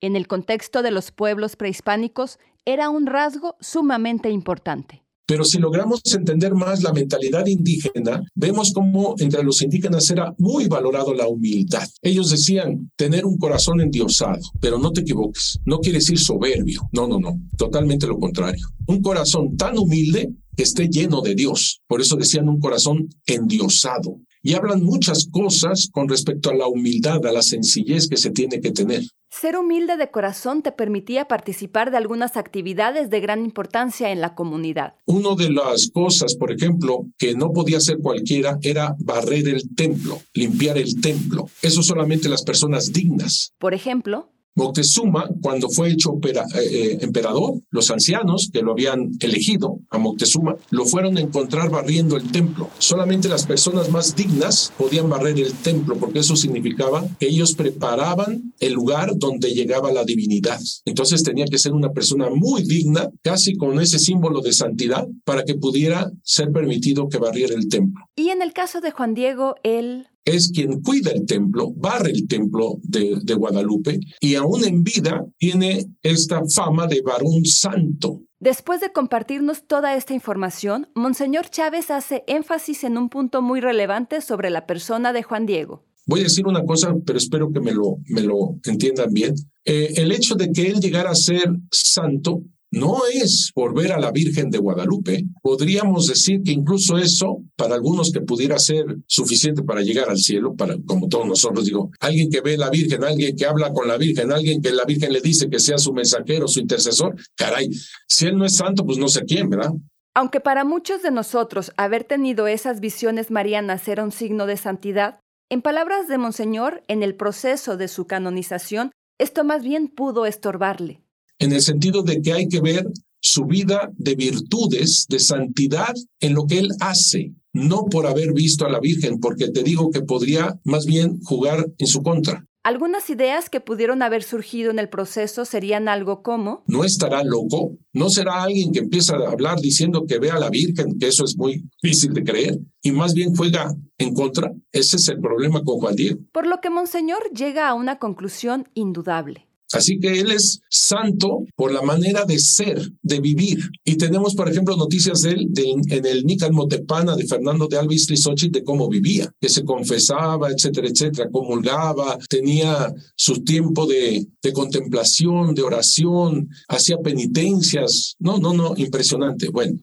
En 0.00 0.16
el 0.16 0.26
contexto 0.26 0.82
de 0.82 0.90
los 0.90 1.10
pueblos 1.10 1.56
prehispánicos, 1.56 2.38
era 2.64 2.88
un 2.88 3.06
rasgo 3.06 3.56
sumamente 3.60 4.30
importante. 4.30 5.02
Pero 5.28 5.44
si 5.44 5.58
logramos 5.58 6.00
entender 6.14 6.54
más 6.54 6.82
la 6.82 6.90
mentalidad 6.90 7.44
indígena, 7.44 8.22
vemos 8.34 8.72
cómo 8.72 9.14
entre 9.18 9.42
los 9.42 9.60
indígenas 9.60 10.10
era 10.10 10.34
muy 10.38 10.68
valorado 10.68 11.12
la 11.12 11.28
humildad. 11.28 11.86
Ellos 12.00 12.30
decían 12.30 12.90
tener 12.96 13.26
un 13.26 13.36
corazón 13.36 13.82
endiosado, 13.82 14.40
pero 14.58 14.78
no 14.78 14.90
te 14.90 15.02
equivoques, 15.02 15.58
no 15.66 15.80
quiere 15.80 15.98
decir 15.98 16.18
soberbio, 16.18 16.88
no, 16.92 17.06
no, 17.06 17.20
no, 17.20 17.38
totalmente 17.58 18.06
lo 18.06 18.18
contrario. 18.18 18.66
Un 18.86 19.02
corazón 19.02 19.54
tan 19.54 19.76
humilde 19.78 20.30
que 20.56 20.62
esté 20.62 20.88
lleno 20.88 21.20
de 21.20 21.34
Dios. 21.34 21.82
Por 21.86 22.00
eso 22.00 22.16
decían 22.16 22.48
un 22.48 22.58
corazón 22.58 23.08
endiosado. 23.26 24.18
Y 24.42 24.54
hablan 24.54 24.84
muchas 24.84 25.26
cosas 25.30 25.88
con 25.92 26.08
respecto 26.08 26.50
a 26.50 26.54
la 26.54 26.66
humildad, 26.66 27.24
a 27.26 27.32
la 27.32 27.42
sencillez 27.42 28.08
que 28.08 28.16
se 28.16 28.30
tiene 28.30 28.60
que 28.60 28.70
tener. 28.70 29.02
Ser 29.30 29.56
humilde 29.56 29.98
de 29.98 30.10
corazón 30.10 30.62
te 30.62 30.72
permitía 30.72 31.26
participar 31.26 31.90
de 31.90 31.98
algunas 31.98 32.36
actividades 32.36 33.10
de 33.10 33.20
gran 33.20 33.44
importancia 33.44 34.10
en 34.10 34.22
la 34.22 34.34
comunidad. 34.34 34.94
Una 35.04 35.34
de 35.34 35.50
las 35.50 35.90
cosas, 35.90 36.34
por 36.34 36.50
ejemplo, 36.50 37.04
que 37.18 37.34
no 37.34 37.52
podía 37.52 37.76
hacer 37.76 37.98
cualquiera 37.98 38.58
era 38.62 38.94
barrer 38.98 39.48
el 39.48 39.74
templo, 39.74 40.22
limpiar 40.32 40.78
el 40.78 41.00
templo. 41.00 41.46
Eso 41.60 41.82
solamente 41.82 42.28
las 42.30 42.42
personas 42.42 42.92
dignas. 42.92 43.52
Por 43.58 43.74
ejemplo, 43.74 44.30
Moctezuma, 44.58 45.30
cuando 45.40 45.68
fue 45.70 45.90
hecho 45.90 46.18
eh, 46.24 46.34
eh, 46.54 46.98
emperador, 47.00 47.60
los 47.70 47.90
ancianos 47.92 48.50
que 48.52 48.60
lo 48.60 48.72
habían 48.72 49.12
elegido 49.20 49.78
a 49.88 49.98
Moctezuma, 49.98 50.56
lo 50.70 50.84
fueron 50.84 51.16
a 51.16 51.20
encontrar 51.20 51.70
barriendo 51.70 52.16
el 52.16 52.32
templo. 52.32 52.68
Solamente 52.78 53.28
las 53.28 53.46
personas 53.46 53.88
más 53.90 54.16
dignas 54.16 54.72
podían 54.76 55.08
barrer 55.08 55.38
el 55.38 55.52
templo, 55.52 55.96
porque 55.96 56.18
eso 56.18 56.34
significaba 56.34 57.06
que 57.20 57.28
ellos 57.28 57.54
preparaban 57.54 58.52
el 58.58 58.72
lugar 58.72 59.12
donde 59.16 59.54
llegaba 59.54 59.92
la 59.92 60.02
divinidad. 60.02 60.60
Entonces 60.84 61.22
tenía 61.22 61.44
que 61.44 61.58
ser 61.58 61.72
una 61.72 61.92
persona 61.92 62.28
muy 62.28 62.64
digna, 62.64 63.08
casi 63.22 63.56
con 63.56 63.80
ese 63.80 64.00
símbolo 64.00 64.40
de 64.40 64.52
santidad, 64.52 65.06
para 65.24 65.44
que 65.44 65.54
pudiera 65.54 66.10
ser 66.24 66.50
permitido 66.50 67.08
que 67.08 67.18
barriera 67.18 67.54
el 67.54 67.68
templo. 67.68 68.04
Y 68.16 68.30
en 68.30 68.42
el 68.42 68.52
caso 68.52 68.80
de 68.80 68.90
Juan 68.90 69.14
Diego, 69.14 69.54
él 69.62 70.08
es 70.28 70.50
quien 70.50 70.80
cuida 70.82 71.10
el 71.12 71.26
templo, 71.26 71.72
barre 71.76 72.10
el 72.10 72.26
templo 72.26 72.78
de, 72.82 73.18
de, 73.22 73.34
Guadalupe 73.34 74.00
y 74.20 74.34
aún 74.34 74.64
en 74.64 74.82
vida 74.82 75.24
tiene 75.38 75.86
esta 76.02 76.42
fama 76.54 76.86
de 76.86 77.02
varón 77.02 77.44
santo. 77.44 78.22
Después 78.40 78.80
de 78.80 78.92
compartirnos 78.92 79.66
toda 79.66 79.96
esta 79.96 80.14
información, 80.14 80.88
Monseñor 80.94 81.50
Chávez 81.50 81.90
hace 81.90 82.22
énfasis 82.26 82.84
en 82.84 82.96
un 82.96 83.08
punto 83.08 83.42
muy 83.42 83.60
relevante 83.60 84.20
sobre 84.20 84.50
la 84.50 84.66
persona 84.66 85.12
de 85.12 85.24
Juan 85.24 85.46
Diego. 85.46 85.84
Voy 86.06 86.20
a 86.20 86.24
decir 86.24 86.46
una 86.46 86.64
cosa, 86.64 86.94
pero 87.04 87.18
espero 87.18 87.52
que 87.52 87.60
me 87.60 87.72
lo, 87.72 87.98
me 88.08 88.22
lo 88.22 88.56
entiendan 88.64 89.12
bien. 89.12 89.34
Eh, 89.64 89.94
el 89.96 90.12
hecho 90.12 90.36
de 90.36 90.50
que 90.52 90.68
él 90.68 90.80
llegara 90.80 91.10
a 91.10 91.14
ser 91.14 91.44
santo 91.70 92.42
no 92.70 92.98
es 93.10 93.50
por 93.54 93.74
ver 93.74 93.92
a 93.92 93.98
la 93.98 94.10
Virgen 94.10 94.50
de 94.50 94.58
Guadalupe. 94.58 95.24
Podríamos 95.42 96.06
decir 96.06 96.42
que 96.42 96.52
incluso 96.52 96.98
eso, 96.98 97.42
para 97.56 97.74
algunos 97.74 98.12
que 98.12 98.20
pudiera 98.20 98.58
ser 98.58 98.84
suficiente 99.06 99.62
para 99.62 99.80
llegar 99.80 100.08
al 100.08 100.18
cielo, 100.18 100.54
para 100.54 100.76
como 100.86 101.08
todos 101.08 101.26
nosotros 101.26 101.64
digo, 101.64 101.90
alguien 102.00 102.30
que 102.30 102.40
ve 102.40 102.54
a 102.54 102.58
la 102.58 102.70
Virgen, 102.70 103.04
alguien 103.04 103.36
que 103.36 103.46
habla 103.46 103.72
con 103.72 103.88
la 103.88 103.96
Virgen, 103.96 104.32
alguien 104.32 104.60
que 104.60 104.72
la 104.72 104.84
Virgen 104.84 105.12
le 105.12 105.20
dice 105.20 105.48
que 105.48 105.58
sea 105.58 105.78
su 105.78 105.92
mensajero, 105.92 106.48
su 106.48 106.60
intercesor, 106.60 107.16
caray, 107.34 107.70
si 108.06 108.26
él 108.26 108.36
no 108.36 108.44
es 108.44 108.56
santo, 108.56 108.84
pues 108.84 108.98
no 108.98 109.08
sé 109.08 109.24
quién, 109.24 109.48
¿verdad? 109.48 109.72
Aunque 110.14 110.40
para 110.40 110.64
muchos 110.64 111.02
de 111.02 111.10
nosotros 111.10 111.72
haber 111.76 112.04
tenido 112.04 112.48
esas 112.48 112.80
visiones 112.80 113.30
marianas 113.30 113.86
era 113.88 114.04
un 114.04 114.12
signo 114.12 114.46
de 114.46 114.56
santidad, 114.56 115.20
en 115.50 115.62
palabras 115.62 116.08
de 116.08 116.18
Monseñor, 116.18 116.82
en 116.88 117.02
el 117.02 117.14
proceso 117.14 117.78
de 117.78 117.88
su 117.88 118.06
canonización, 118.06 118.90
esto 119.18 119.44
más 119.44 119.62
bien 119.62 119.88
pudo 119.88 120.26
estorbarle 120.26 121.02
en 121.38 121.52
el 121.52 121.62
sentido 121.62 122.02
de 122.02 122.20
que 122.20 122.32
hay 122.32 122.48
que 122.48 122.60
ver 122.60 122.86
su 123.20 123.46
vida 123.46 123.90
de 123.96 124.14
virtudes, 124.14 125.06
de 125.08 125.18
santidad 125.18 125.94
en 126.20 126.34
lo 126.34 126.46
que 126.46 126.58
él 126.58 126.70
hace, 126.80 127.32
no 127.52 127.86
por 127.86 128.06
haber 128.06 128.32
visto 128.32 128.64
a 128.64 128.70
la 128.70 128.80
Virgen, 128.80 129.18
porque 129.18 129.48
te 129.48 129.62
digo 129.62 129.90
que 129.90 130.02
podría 130.02 130.58
más 130.64 130.86
bien 130.86 131.20
jugar 131.22 131.66
en 131.78 131.86
su 131.86 132.02
contra. 132.02 132.44
Algunas 132.64 133.08
ideas 133.08 133.48
que 133.48 133.60
pudieron 133.60 134.02
haber 134.02 134.22
surgido 134.22 134.70
en 134.70 134.78
el 134.78 134.88
proceso 134.88 135.44
serían 135.44 135.88
algo 135.88 136.22
como... 136.22 136.64
¿No 136.66 136.84
estará 136.84 137.24
loco? 137.24 137.78
¿No 137.94 138.10
será 138.10 138.42
alguien 138.42 138.72
que 138.72 138.80
empieza 138.80 139.16
a 139.16 139.30
hablar 139.30 139.58
diciendo 139.60 140.04
que 140.06 140.18
ve 140.18 140.30
a 140.30 140.38
la 140.38 140.50
Virgen, 140.50 140.98
que 140.98 141.08
eso 141.08 141.24
es 141.24 141.36
muy 141.38 141.64
difícil 141.82 142.12
de 142.12 142.24
creer, 142.24 142.58
y 142.82 142.92
más 142.92 143.14
bien 143.14 143.34
juega 143.34 143.72
en 143.96 144.12
contra? 144.12 144.52
Ese 144.70 144.96
es 144.96 145.08
el 145.08 145.20
problema 145.20 145.62
con 145.62 145.78
Juan 145.78 145.96
Diego. 145.96 146.20
Por 146.32 146.46
lo 146.46 146.60
que 146.60 146.68
Monseñor 146.68 147.30
llega 147.32 147.68
a 147.68 147.74
una 147.74 147.98
conclusión 147.98 148.68
indudable. 148.74 149.47
Así 149.72 149.98
que 149.98 150.20
Él 150.20 150.30
es 150.30 150.60
santo 150.70 151.44
por 151.54 151.72
la 151.72 151.82
manera 151.82 152.24
de 152.24 152.38
ser, 152.38 152.90
de 153.02 153.20
vivir. 153.20 153.58
Y 153.84 153.96
tenemos, 153.96 154.34
por 154.34 154.48
ejemplo, 154.48 154.76
noticias 154.76 155.22
de 155.22 155.32
él 155.32 155.48
en 155.88 156.06
el 156.06 156.24
Nican 156.24 156.54
Motepana 156.54 157.16
de 157.16 157.26
Fernando 157.26 157.66
de 157.66 157.78
Alvis 157.78 158.06
de 158.06 158.64
cómo 158.64 158.88
vivía, 158.88 159.30
que 159.40 159.48
se 159.48 159.64
confesaba, 159.64 160.50
etcétera, 160.50 160.88
etcétera, 160.88 161.28
comulgaba, 161.30 162.18
tenía 162.28 162.92
su 163.16 163.42
tiempo 163.44 163.86
de, 163.86 164.26
de 164.42 164.52
contemplación, 164.52 165.54
de 165.54 165.62
oración, 165.62 166.48
hacía 166.68 166.98
penitencias. 166.98 168.16
No, 168.18 168.38
no, 168.38 168.52
no, 168.52 168.74
impresionante. 168.76 169.48
Bueno, 169.50 169.78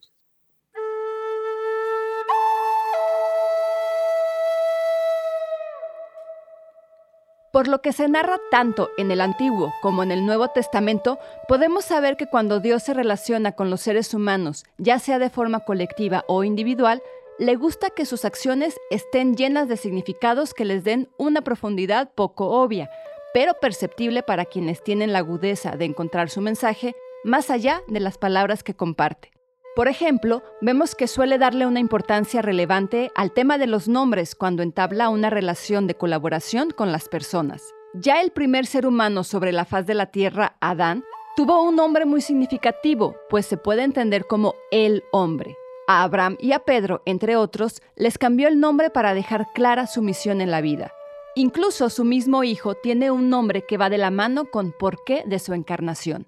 Por 7.55 7.69
lo 7.69 7.81
que 7.81 7.93
se 7.93 8.09
narra 8.09 8.41
tanto 8.51 8.89
en 8.97 9.11
el 9.11 9.21
Antiguo 9.21 9.73
como 9.81 10.03
en 10.03 10.11
el 10.11 10.25
Nuevo 10.25 10.49
Testamento, 10.49 11.19
podemos 11.47 11.85
saber 11.85 12.17
que 12.17 12.27
cuando 12.27 12.59
Dios 12.59 12.83
se 12.83 12.93
relaciona 12.93 13.53
con 13.53 13.69
los 13.69 13.79
seres 13.79 14.13
humanos, 14.13 14.65
ya 14.77 14.99
sea 14.99 15.19
de 15.19 15.29
forma 15.29 15.61
colectiva 15.61 16.25
o 16.27 16.43
individual, 16.43 17.01
le 17.39 17.55
gusta 17.55 17.91
que 17.91 18.05
sus 18.05 18.25
acciones 18.25 18.77
estén 18.89 19.37
llenas 19.37 19.69
de 19.69 19.77
significados 19.77 20.53
que 20.53 20.65
les 20.65 20.83
den 20.83 21.07
una 21.17 21.43
profundidad 21.43 22.11
poco 22.13 22.61
obvia, 22.61 22.89
pero 23.33 23.53
perceptible 23.53 24.21
para 24.21 24.43
quienes 24.43 24.83
tienen 24.83 25.13
la 25.13 25.19
agudeza 25.19 25.77
de 25.77 25.85
encontrar 25.85 26.29
su 26.29 26.41
mensaje 26.41 26.93
más 27.23 27.49
allá 27.49 27.81
de 27.87 28.01
las 28.01 28.17
palabras 28.17 28.63
que 28.63 28.73
comparte. 28.73 29.31
Por 29.75 29.89
ejemplo, 29.89 30.41
vemos 30.61 30.95
que 30.95 31.05
suele 31.05 31.37
darle 31.37 31.65
una 31.65 31.81
importancia 31.81 32.41
relevante 32.41 33.11
al 33.13 33.33
tema 33.33 33.57
de 33.57 33.67
los 33.67 33.89
nombres 33.89 34.33
cuando 34.33 34.63
entabla 34.63 35.09
una 35.09 35.29
relación 35.29 35.85
de 35.85 35.95
colaboración 35.95 36.71
con 36.71 36.93
las 36.93 37.09
personas. 37.09 37.73
Ya 37.93 38.21
el 38.21 38.31
primer 38.31 38.67
ser 38.67 38.87
humano 38.87 39.25
sobre 39.25 39.51
la 39.51 39.65
faz 39.65 39.85
de 39.85 39.93
la 39.93 40.05
Tierra, 40.05 40.55
Adán, 40.61 41.03
tuvo 41.35 41.61
un 41.61 41.75
nombre 41.75 42.05
muy 42.05 42.21
significativo, 42.21 43.17
pues 43.29 43.45
se 43.47 43.57
puede 43.57 43.83
entender 43.83 44.25
como 44.27 44.53
el 44.71 45.03
hombre. 45.11 45.57
A 45.89 46.03
Abraham 46.03 46.37
y 46.39 46.53
a 46.53 46.59
Pedro, 46.59 47.01
entre 47.05 47.35
otros, 47.35 47.81
les 47.97 48.17
cambió 48.17 48.47
el 48.47 48.61
nombre 48.61 48.89
para 48.89 49.13
dejar 49.13 49.47
clara 49.53 49.87
su 49.87 50.01
misión 50.01 50.39
en 50.39 50.51
la 50.51 50.61
vida. 50.61 50.93
Incluso 51.35 51.89
su 51.89 52.05
mismo 52.05 52.45
hijo 52.45 52.75
tiene 52.75 53.11
un 53.11 53.29
nombre 53.29 53.65
que 53.67 53.77
va 53.77 53.89
de 53.89 53.97
la 53.97 54.09
mano 54.09 54.45
con 54.45 54.71
por 54.71 55.03
qué 55.03 55.23
de 55.25 55.37
su 55.37 55.53
encarnación. 55.53 56.27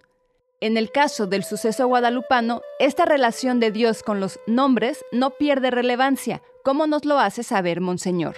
En 0.60 0.76
el 0.76 0.92
caso 0.92 1.28
del 1.28 1.44
suceso 1.44 1.86
guadalupano, 1.86 2.62
esta 2.80 3.06
relación 3.06 3.60
de 3.60 3.72
Dios 3.72 4.02
con 4.02 4.20
los 4.20 4.40
nombres 4.48 5.06
no 5.12 5.38
pierde 5.38 5.70
relevancia, 5.70 6.42
como 6.64 6.88
nos 6.88 7.06
lo 7.06 7.20
hace 7.20 7.44
saber 7.44 7.80
Monseñor. 7.80 8.38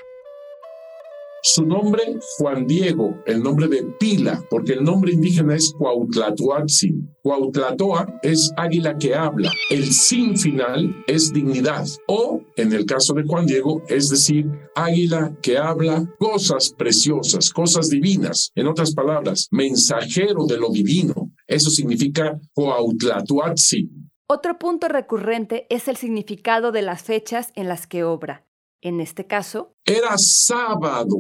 Su 1.42 1.66
nombre, 1.66 2.20
Juan 2.38 2.68
Diego, 2.68 3.16
el 3.26 3.42
nombre 3.42 3.70
de 3.70 3.84
Pila, 3.98 4.44
porque 4.50 4.74
el 4.74 4.84
nombre 4.84 5.14
indígena 5.14 5.56
es 5.56 5.74
Cuautlatoatzin. 5.78 7.16
Cuautlatoa 7.22 8.20
es 8.22 8.52
águila 8.58 8.98
que 8.98 9.16
habla. 9.16 9.50
El 9.70 9.86
sin 9.86 10.38
final 10.38 10.94
es 11.08 11.32
dignidad. 11.32 11.86
O, 12.08 12.42
en 12.58 12.74
el 12.74 12.86
caso 12.86 13.14
de 13.14 13.24
Juan 13.24 13.46
Diego, 13.46 13.82
es 13.88 14.10
decir, 14.10 14.46
águila 14.76 15.34
que 15.42 15.58
habla 15.58 16.14
cosas 16.20 16.74
preciosas, 16.78 17.50
cosas 17.52 17.90
divinas. 17.90 18.52
En 18.56 18.68
otras 18.68 18.94
palabras, 18.94 19.48
mensajero 19.52 20.46
de 20.46 20.58
lo 20.58 20.70
divino. 20.70 21.29
Eso 21.50 21.72
significa 21.72 22.40
Cuautlatoatzin. 22.54 24.12
Otro 24.28 24.60
punto 24.60 24.88
recurrente 24.88 25.66
es 25.72 25.88
el 25.88 25.98
significado 25.98 26.72
de 26.72 26.84
las 26.84 27.02
fechas 27.02 27.52
en 27.56 27.68
las 27.68 27.88
que 27.88 28.04
obra. 28.04 28.46
En 28.82 29.02
este 29.02 29.26
caso... 29.26 29.74
Era 29.84 30.16
sábado. 30.20 31.18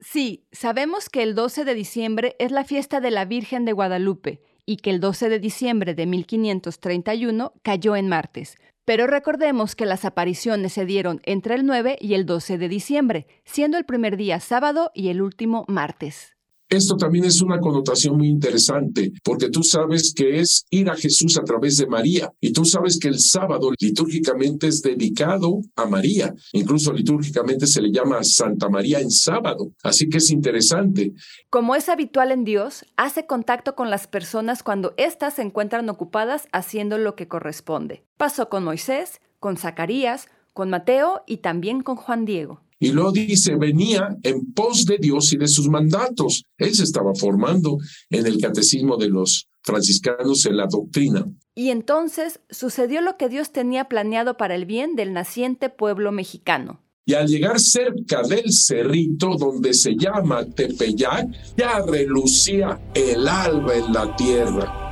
Sí, 0.00 0.46
sabemos 0.50 1.10
que 1.10 1.22
el 1.22 1.34
12 1.34 1.66
de 1.66 1.74
diciembre 1.74 2.36
es 2.38 2.52
la 2.52 2.64
fiesta 2.64 3.00
de 3.00 3.10
la 3.10 3.26
Virgen 3.26 3.66
de 3.66 3.72
Guadalupe 3.72 4.40
y 4.64 4.78
que 4.78 4.88
el 4.88 4.98
12 4.98 5.28
de 5.28 5.38
diciembre 5.40 5.94
de 5.94 6.06
1531 6.06 7.52
cayó 7.62 7.96
en 7.96 8.08
martes. 8.08 8.56
Pero 8.86 9.06
recordemos 9.06 9.76
que 9.76 9.84
las 9.84 10.06
apariciones 10.06 10.72
se 10.72 10.86
dieron 10.86 11.20
entre 11.24 11.54
el 11.54 11.66
9 11.66 11.98
y 12.00 12.14
el 12.14 12.24
12 12.24 12.56
de 12.56 12.68
diciembre, 12.70 13.26
siendo 13.44 13.76
el 13.76 13.84
primer 13.84 14.16
día 14.16 14.40
sábado 14.40 14.90
y 14.94 15.08
el 15.08 15.20
último 15.20 15.66
martes. 15.68 16.35
Esto 16.68 16.96
también 16.96 17.24
es 17.24 17.40
una 17.42 17.60
connotación 17.60 18.16
muy 18.16 18.28
interesante, 18.28 19.12
porque 19.22 19.50
tú 19.50 19.62
sabes 19.62 20.12
que 20.12 20.40
es 20.40 20.64
ir 20.70 20.90
a 20.90 20.96
Jesús 20.96 21.38
a 21.38 21.44
través 21.44 21.76
de 21.76 21.86
María, 21.86 22.32
y 22.40 22.52
tú 22.52 22.64
sabes 22.64 22.98
que 22.98 23.06
el 23.06 23.20
sábado 23.20 23.70
litúrgicamente 23.78 24.66
es 24.66 24.82
dedicado 24.82 25.60
a 25.76 25.86
María, 25.86 26.34
incluso 26.52 26.92
litúrgicamente 26.92 27.68
se 27.68 27.80
le 27.80 27.92
llama 27.92 28.24
Santa 28.24 28.68
María 28.68 28.98
en 28.98 29.12
sábado, 29.12 29.72
así 29.84 30.08
que 30.08 30.18
es 30.18 30.30
interesante. 30.32 31.12
Como 31.50 31.76
es 31.76 31.88
habitual 31.88 32.32
en 32.32 32.42
Dios, 32.42 32.84
hace 32.96 33.26
contacto 33.26 33.76
con 33.76 33.88
las 33.88 34.08
personas 34.08 34.64
cuando 34.64 34.94
éstas 34.96 35.34
se 35.34 35.42
encuentran 35.42 35.88
ocupadas 35.88 36.48
haciendo 36.52 36.98
lo 36.98 37.14
que 37.14 37.28
corresponde. 37.28 38.04
Pasó 38.16 38.48
con 38.48 38.64
Moisés, 38.64 39.20
con 39.38 39.56
Zacarías, 39.56 40.28
con 40.52 40.70
Mateo 40.70 41.22
y 41.26 41.38
también 41.38 41.82
con 41.82 41.94
Juan 41.94 42.24
Diego. 42.24 42.65
Y 42.78 42.92
luego 42.92 43.12
dice, 43.12 43.56
venía 43.56 44.16
en 44.22 44.52
pos 44.52 44.84
de 44.84 44.98
Dios 44.98 45.32
y 45.32 45.38
de 45.38 45.48
sus 45.48 45.68
mandatos. 45.68 46.44
Él 46.58 46.74
se 46.74 46.84
estaba 46.84 47.14
formando 47.14 47.78
en 48.10 48.26
el 48.26 48.38
catecismo 48.38 48.96
de 48.96 49.08
los 49.08 49.48
franciscanos 49.62 50.44
en 50.46 50.56
la 50.58 50.66
doctrina. 50.66 51.26
Y 51.54 51.70
entonces 51.70 52.40
sucedió 52.50 53.00
lo 53.00 53.16
que 53.16 53.28
Dios 53.28 53.50
tenía 53.50 53.86
planeado 53.86 54.36
para 54.36 54.54
el 54.54 54.66
bien 54.66 54.94
del 54.94 55.12
naciente 55.12 55.70
pueblo 55.70 56.12
mexicano. 56.12 56.82
Y 57.08 57.14
al 57.14 57.28
llegar 57.28 57.60
cerca 57.60 58.22
del 58.22 58.52
cerrito 58.52 59.36
donde 59.38 59.72
se 59.72 59.94
llama 59.96 60.44
Tepeyac, 60.44 61.28
ya 61.56 61.80
relucía 61.86 62.80
el 62.94 63.26
alba 63.28 63.76
en 63.76 63.92
la 63.92 64.16
tierra. 64.16 64.85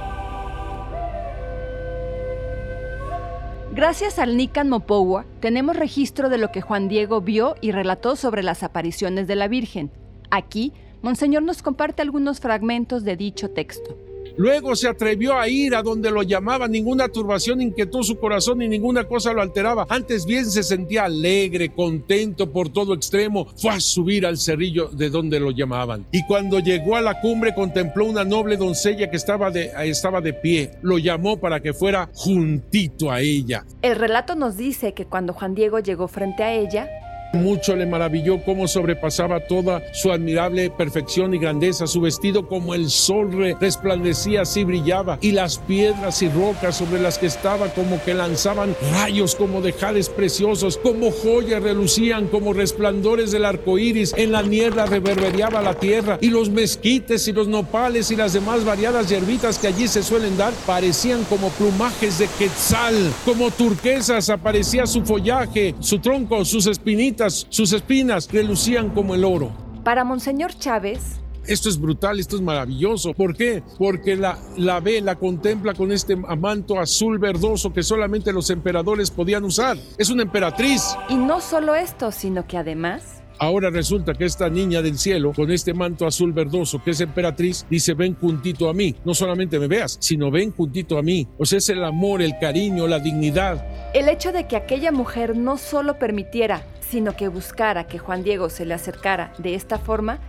Gracias 3.75 4.21
al 4.21 4.37
Nican 4.37 4.69
Mopowa, 4.69 5.25
tenemos 5.41 5.75
registro 5.75 6.29
de 6.29 6.39
lo 6.39 6.53
que 6.53 6.61
Juan 6.61 6.87
Diego 6.87 7.21
vio 7.21 7.57
y 7.61 7.73
relató 7.73 8.15
sobre 8.15 8.45
las 8.45 8.63
apariciones 8.63 9.27
de 9.27 9.35
la 9.35 9.49
Virgen. 9.49 9.91
Aquí, 10.31 10.73
Monseñor 11.03 11.43
nos 11.43 11.61
comparte 11.61 12.01
algunos 12.01 12.39
fragmentos 12.39 13.03
de 13.03 13.17
dicho 13.17 13.51
texto. 13.51 13.99
Luego 14.37 14.75
se 14.75 14.89
atrevió 14.89 15.39
a 15.39 15.49
ir 15.49 15.75
a 15.75 15.83
donde 15.83 16.11
lo 16.11 16.23
llamaba, 16.23 16.67
ninguna 16.67 17.09
turbación 17.09 17.61
inquietó 17.61 18.03
su 18.03 18.19
corazón 18.19 18.63
y 18.63 18.69
ninguna 18.69 19.05
cosa 19.05 19.33
lo 19.33 19.41
alteraba. 19.43 19.87
Antes 19.89 20.27
bien 20.27 20.47
se 20.47 20.63
sentía 20.63 21.05
alegre, 21.05 21.73
contento 21.73 22.51
por 22.51 22.69
todo 22.69 22.95
extremo. 22.95 23.47
Fue 23.57 23.71
a 23.71 23.81
subir 23.81 24.27
al 24.27 24.39
cerrillo 24.39 24.89
de 24.89 25.11
donde 25.11 25.39
lo 25.39 25.51
llamaban. 25.51 26.07
Y 26.11 26.27
cuando 26.27 26.59
llegó 26.59 26.97
a 26.97 27.01
la 27.01 27.21
cumbre 27.21 27.55
contempló 27.55 28.07
una 28.07 28.25
noble 28.25 28.57
doncella 28.57 29.11
que 29.11 29.17
estaba 29.17 29.51
de, 29.51 29.73
estaba 29.85 30.21
de 30.21 30.33
pie. 30.33 30.73
Lo 30.83 30.99
llamó 30.99 31.39
para 31.39 31.61
que 31.61 31.73
fuera 31.73 32.11
juntito 32.15 33.11
a 33.11 33.21
ella. 33.21 33.65
El 33.83 33.97
relato 33.97 34.35
nos 34.35 34.57
dice 34.57 34.95
que 34.95 35.07
cuando 35.07 35.33
Juan 35.33 35.55
Diego 35.55 35.79
llegó 35.79 36.09
frente 36.09 36.43
a 36.43 36.53
ella, 36.53 36.89
Mucho 37.35 37.75
le 37.77 37.87
maravilló 37.87 38.43
cómo 38.45 38.69
sobrepasaba 38.69 39.41
toda 39.41 39.83
su 39.93 40.13
admirable 40.13 40.71
perfección 40.71 41.35
y 41.35 41.39
grandeza. 41.39 41.87
Su 41.87 42.01
vestido 42.01 42.49
como 42.49 42.75
el 42.75 42.91
sol 42.91 43.31
resplandecía 43.61 44.43
así 44.43 44.65
brillaba 44.65 45.19
y 45.21 45.33
las 45.33 45.59
piedras 45.59 46.23
y 46.23 46.29
rocas 46.29 46.77
sobre 46.77 47.01
las 47.01 47.19
que 47.19 47.27
estaba 47.27 47.69
como 47.69 48.03
que 48.03 48.15
lanzaban 48.15 48.77
rayos 48.93 49.35
como 49.35 49.61
de 49.61 49.73
jades 49.73 50.09
preciosos, 50.09 50.77
como 50.79 51.11
joyas 51.11 51.63
relucían 51.63 52.29
como 52.29 52.53
resplandores 52.53 53.33
del 53.33 53.45
arco 53.45 53.79
iris. 53.79 54.15
En 54.17 54.33
la 54.33 54.43
niebla 54.43 54.87
reverbereaba 54.87 55.63
la 55.63 55.75
tierra 55.75 56.19
y 56.21 56.29
los 56.29 56.51
mezquites 56.51 57.27
y 57.29 57.33
los 57.33 57.49
nopales 57.49 58.11
y 58.11 58.17
las 58.17 58.33
demás 58.33 58.65
variadas 58.65 59.09
hierbitas 59.09 59.59
que 59.59 59.69
allí 59.69 59.89
se 59.89 60.03
suelen 60.03 60.37
dar 60.37 60.53
parecían 60.67 61.25
como 61.25 61.49
plumajes 61.51 62.19
de 62.19 62.29
quetzal, 62.39 62.95
como 63.25 63.51
turquesas 63.51 64.31
aparecía 64.31 64.87
su 64.87 65.03
follaje, 65.05 65.75
su 65.81 65.99
tronco, 65.99 66.45
sus 66.45 66.67
espinitas, 66.67 67.24
sus 67.31 67.73
espinas 67.73 68.31
relucían 68.31 68.91
como 68.91 69.15
el 69.15 69.25
oro. 69.25 69.53
Para 69.85 70.05
Monseñor 70.05 70.55
Chávez, 70.55 71.21
esto 71.47 71.69
es 71.69 71.79
brutal, 71.79 72.19
esto 72.19 72.37
es 72.37 72.43
maravilloso. 72.43 73.13
¿Por 73.13 73.37
qué? 73.37 73.63
Porque 73.79 74.17
la, 74.17 74.39
la 74.57 74.81
ve, 74.81 75.01
la 75.01 75.17
contempla 75.17 75.75
con 75.75 75.93
este 75.93 76.17
manto 76.17 76.81
azul 76.81 77.19
verdoso 77.19 77.73
que 77.73 77.83
solamente 77.83 78.33
los 78.33 78.49
emperadores 78.51 79.11
podían 79.11 79.45
usar. 79.45 79.77
Es 79.99 80.09
una 80.09 80.23
emperatriz. 80.23 80.97
Y 81.09 81.17
no 81.17 81.41
solo 81.41 81.75
esto, 81.75 82.13
sino 82.13 82.47
que 82.47 82.57
además 82.57 83.24
Ahora 83.39 83.71
resulta 83.71 84.15
que 84.15 84.25
esta 84.25 84.49
niña 84.49 84.81
del 84.81 84.99
cielo, 84.99 85.33
con 85.35 85.51
este 85.51 85.75
manto 85.75 86.07
azul 86.07 86.33
verdoso, 86.33 86.83
que 86.83 86.93
es 86.93 87.01
emperatriz, 87.01 87.67
dice, 87.69 87.95
ven 87.95 88.15
juntito 88.15 88.69
a 88.69 88.75
mí. 88.75 88.95
No 89.05 89.15
solamente 89.15 89.59
me 89.59 89.67
veas, 89.67 89.97
sino 90.01 90.31
ven 90.31 90.53
juntito 90.53 90.99
a 90.99 91.03
mí. 91.03 91.27
O 91.39 91.45
sea, 91.45 91.59
es 91.59 91.69
el 91.69 91.83
amor, 91.85 92.23
el 92.23 92.39
cariño, 92.41 92.87
la 92.87 93.01
dignidad. 93.01 93.67
El 93.93 94.09
hecho 94.09 94.33
de 94.33 94.47
que 94.47 94.57
aquella 94.57 94.93
mujer 94.93 95.37
no 95.37 95.59
solo 95.59 95.99
permitiera, 95.99 96.63
sino 96.81 97.17
que 97.17 97.29
buscara 97.29 97.87
que 97.87 97.99
Juan 97.99 98.23
Diego 98.23 98.51
se 98.51 98.65
le 98.67 98.75
acercara 98.75 99.33
de 99.39 99.55
esta 99.55 99.79
forma, 99.79 100.21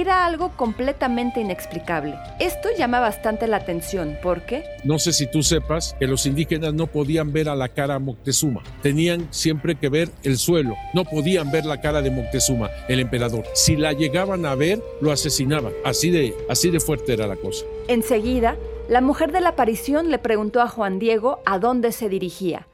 era 0.00 0.26
algo 0.26 0.50
completamente 0.56 1.40
inexplicable. 1.40 2.18
Esto 2.40 2.68
llama 2.76 2.98
bastante 2.98 3.46
la 3.46 3.58
atención 3.58 4.18
porque... 4.22 4.64
No 4.82 4.98
sé 4.98 5.12
si 5.12 5.30
tú 5.30 5.42
sepas 5.42 5.94
que 5.98 6.08
los 6.08 6.26
indígenas 6.26 6.74
no 6.74 6.88
podían 6.88 7.32
ver 7.32 7.48
a 7.48 7.54
la 7.54 7.68
cara 7.68 8.00
Moctezuma. 8.00 8.62
Tenían 8.82 9.28
siempre 9.32 9.76
que 9.76 9.88
ver 9.88 10.10
el 10.24 10.36
suelo. 10.36 10.74
No 10.94 11.04
podían 11.04 11.52
ver 11.52 11.64
la 11.64 11.80
cara 11.80 12.02
de 12.02 12.10
Moctezuma, 12.10 12.70
el 12.88 12.98
emperador. 12.98 13.44
Si 13.54 13.76
la 13.76 13.92
llegaban 13.92 14.46
a 14.46 14.56
ver, 14.56 14.82
lo 15.00 15.12
asesinaban. 15.12 15.72
Así 15.84 16.10
de, 16.10 16.34
así 16.48 16.70
de 16.70 16.80
fuerte 16.80 17.12
era 17.12 17.28
la 17.28 17.36
cosa. 17.36 17.64
Enseguida, 17.86 18.56
la 18.88 19.00
mujer 19.00 19.30
de 19.30 19.40
la 19.40 19.50
aparición 19.50 20.10
le 20.10 20.18
preguntó 20.18 20.60
a 20.60 20.68
Juan 20.68 20.98
Diego 20.98 21.40
a 21.46 21.58
dónde 21.60 21.92
se 21.92 22.08
dirigía. 22.08 22.66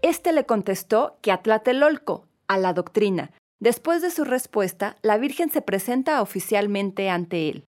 Este 0.00 0.32
le 0.32 0.46
contestó 0.46 1.18
que 1.20 1.32
a 1.32 1.42
Tlatelolco, 1.42 2.26
a 2.48 2.58
la 2.58 2.72
doctrina, 2.72 3.30
Después 3.62 4.02
de 4.02 4.10
su 4.10 4.24
respuesta, 4.24 4.96
la 5.02 5.18
Virgen 5.18 5.48
se 5.48 5.62
presenta 5.62 6.20
oficialmente 6.20 7.08
ante 7.08 7.48
él. 7.48 7.64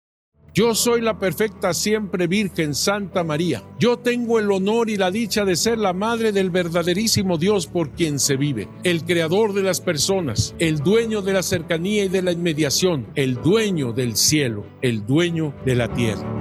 Yo 0.53 0.75
soy 0.75 1.01
la 1.01 1.19
perfecta 1.19 1.73
siempre 1.73 2.27
Virgen 2.27 2.75
Santa 2.75 3.25
María. 3.25 3.63
Yo 3.79 3.99
tengo 3.99 4.39
el 4.39 4.53
honor 4.53 4.91
y 4.91 4.99
la 4.99 5.11
dicha 5.11 5.47
de 5.47 5.57
ser 5.57 5.79
la 5.79 5.95
madre 5.95 6.31
del 6.31 6.51
verdaderísimo 6.51 7.39
Dios 7.39 7.67
por 7.67 7.93
quien 7.93 8.19
se 8.19 8.37
vive, 8.37 8.69
el 8.85 9.03
creador 9.05 9.55
de 9.55 9.63
las 9.63 9.81
personas, 9.81 10.55
el 10.59 10.81
dueño 10.81 11.23
de 11.23 11.33
la 11.33 11.43
cercanía 11.43 12.05
y 12.05 12.09
de 12.09 12.21
la 12.21 12.33
inmediación, 12.33 13.07
el 13.15 13.37
dueño 13.37 13.95
del 13.95 14.15
cielo, 14.15 14.67
el 14.83 15.07
dueño 15.07 15.55
de 15.65 15.75
la 15.75 15.91
tierra. 15.95 16.38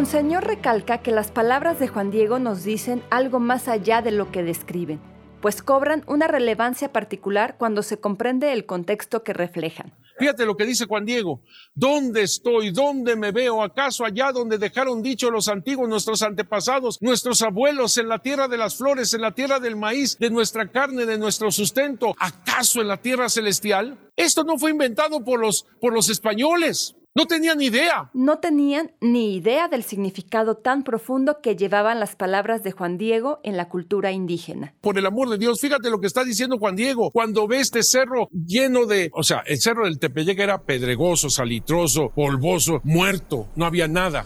Monseñor 0.00 0.44
recalca 0.44 1.02
que 1.02 1.10
las 1.10 1.30
palabras 1.30 1.78
de 1.78 1.86
Juan 1.86 2.10
Diego 2.10 2.38
nos 2.38 2.64
dicen 2.64 3.02
algo 3.10 3.38
más 3.38 3.68
allá 3.68 4.00
de 4.00 4.10
lo 4.10 4.32
que 4.32 4.42
describen, 4.42 4.98
pues 5.42 5.60
cobran 5.60 6.04
una 6.06 6.26
relevancia 6.26 6.90
particular 6.90 7.56
cuando 7.58 7.82
se 7.82 8.00
comprende 8.00 8.54
el 8.54 8.64
contexto 8.64 9.22
que 9.22 9.34
reflejan. 9.34 9.92
Fíjate 10.18 10.46
lo 10.46 10.56
que 10.56 10.64
dice 10.64 10.86
Juan 10.86 11.04
Diego. 11.04 11.42
¿Dónde 11.74 12.22
estoy? 12.22 12.70
¿Dónde 12.70 13.14
me 13.14 13.30
veo? 13.30 13.62
¿Acaso 13.62 14.06
allá 14.06 14.32
donde 14.32 14.56
dejaron 14.56 15.02
dicho 15.02 15.30
los 15.30 15.48
antiguos, 15.48 15.86
nuestros 15.86 16.22
antepasados, 16.22 16.96
nuestros 17.02 17.42
abuelos, 17.42 17.98
en 17.98 18.08
la 18.08 18.20
tierra 18.20 18.48
de 18.48 18.56
las 18.56 18.76
flores, 18.76 19.12
en 19.12 19.20
la 19.20 19.32
tierra 19.32 19.60
del 19.60 19.76
maíz, 19.76 20.16
de 20.18 20.30
nuestra 20.30 20.70
carne, 20.70 21.04
de 21.04 21.18
nuestro 21.18 21.50
sustento? 21.50 22.14
¿Acaso 22.18 22.80
en 22.80 22.88
la 22.88 22.96
tierra 22.96 23.28
celestial? 23.28 23.98
Esto 24.16 24.44
no 24.44 24.56
fue 24.56 24.70
inventado 24.70 25.22
por 25.22 25.40
los, 25.40 25.66
por 25.78 25.92
los 25.92 26.08
españoles. 26.08 26.96
No 27.12 27.26
tenían 27.26 27.58
ni 27.58 27.66
idea. 27.66 28.08
No 28.14 28.38
tenían 28.38 28.92
ni 29.00 29.34
idea 29.34 29.66
del 29.66 29.82
significado 29.82 30.54
tan 30.54 30.84
profundo 30.84 31.38
que 31.42 31.56
llevaban 31.56 31.98
las 31.98 32.14
palabras 32.14 32.62
de 32.62 32.70
Juan 32.70 32.98
Diego 32.98 33.40
en 33.42 33.56
la 33.56 33.68
cultura 33.68 34.12
indígena. 34.12 34.74
Por 34.80 34.96
el 34.96 35.06
amor 35.06 35.28
de 35.28 35.36
Dios, 35.36 35.60
fíjate 35.60 35.90
lo 35.90 35.98
que 35.98 36.06
está 36.06 36.22
diciendo 36.22 36.56
Juan 36.58 36.76
Diego. 36.76 37.10
Cuando 37.10 37.48
ve 37.48 37.58
este 37.58 37.82
cerro 37.82 38.28
lleno 38.30 38.86
de, 38.86 39.10
o 39.12 39.24
sea, 39.24 39.42
el 39.46 39.58
cerro 39.58 39.86
del 39.86 39.98
Tepeyec 39.98 40.38
era 40.38 40.62
pedregoso, 40.62 41.30
salitroso, 41.30 42.12
polvoso, 42.14 42.80
muerto, 42.84 43.48
no 43.56 43.66
había 43.66 43.88
nada 43.88 44.24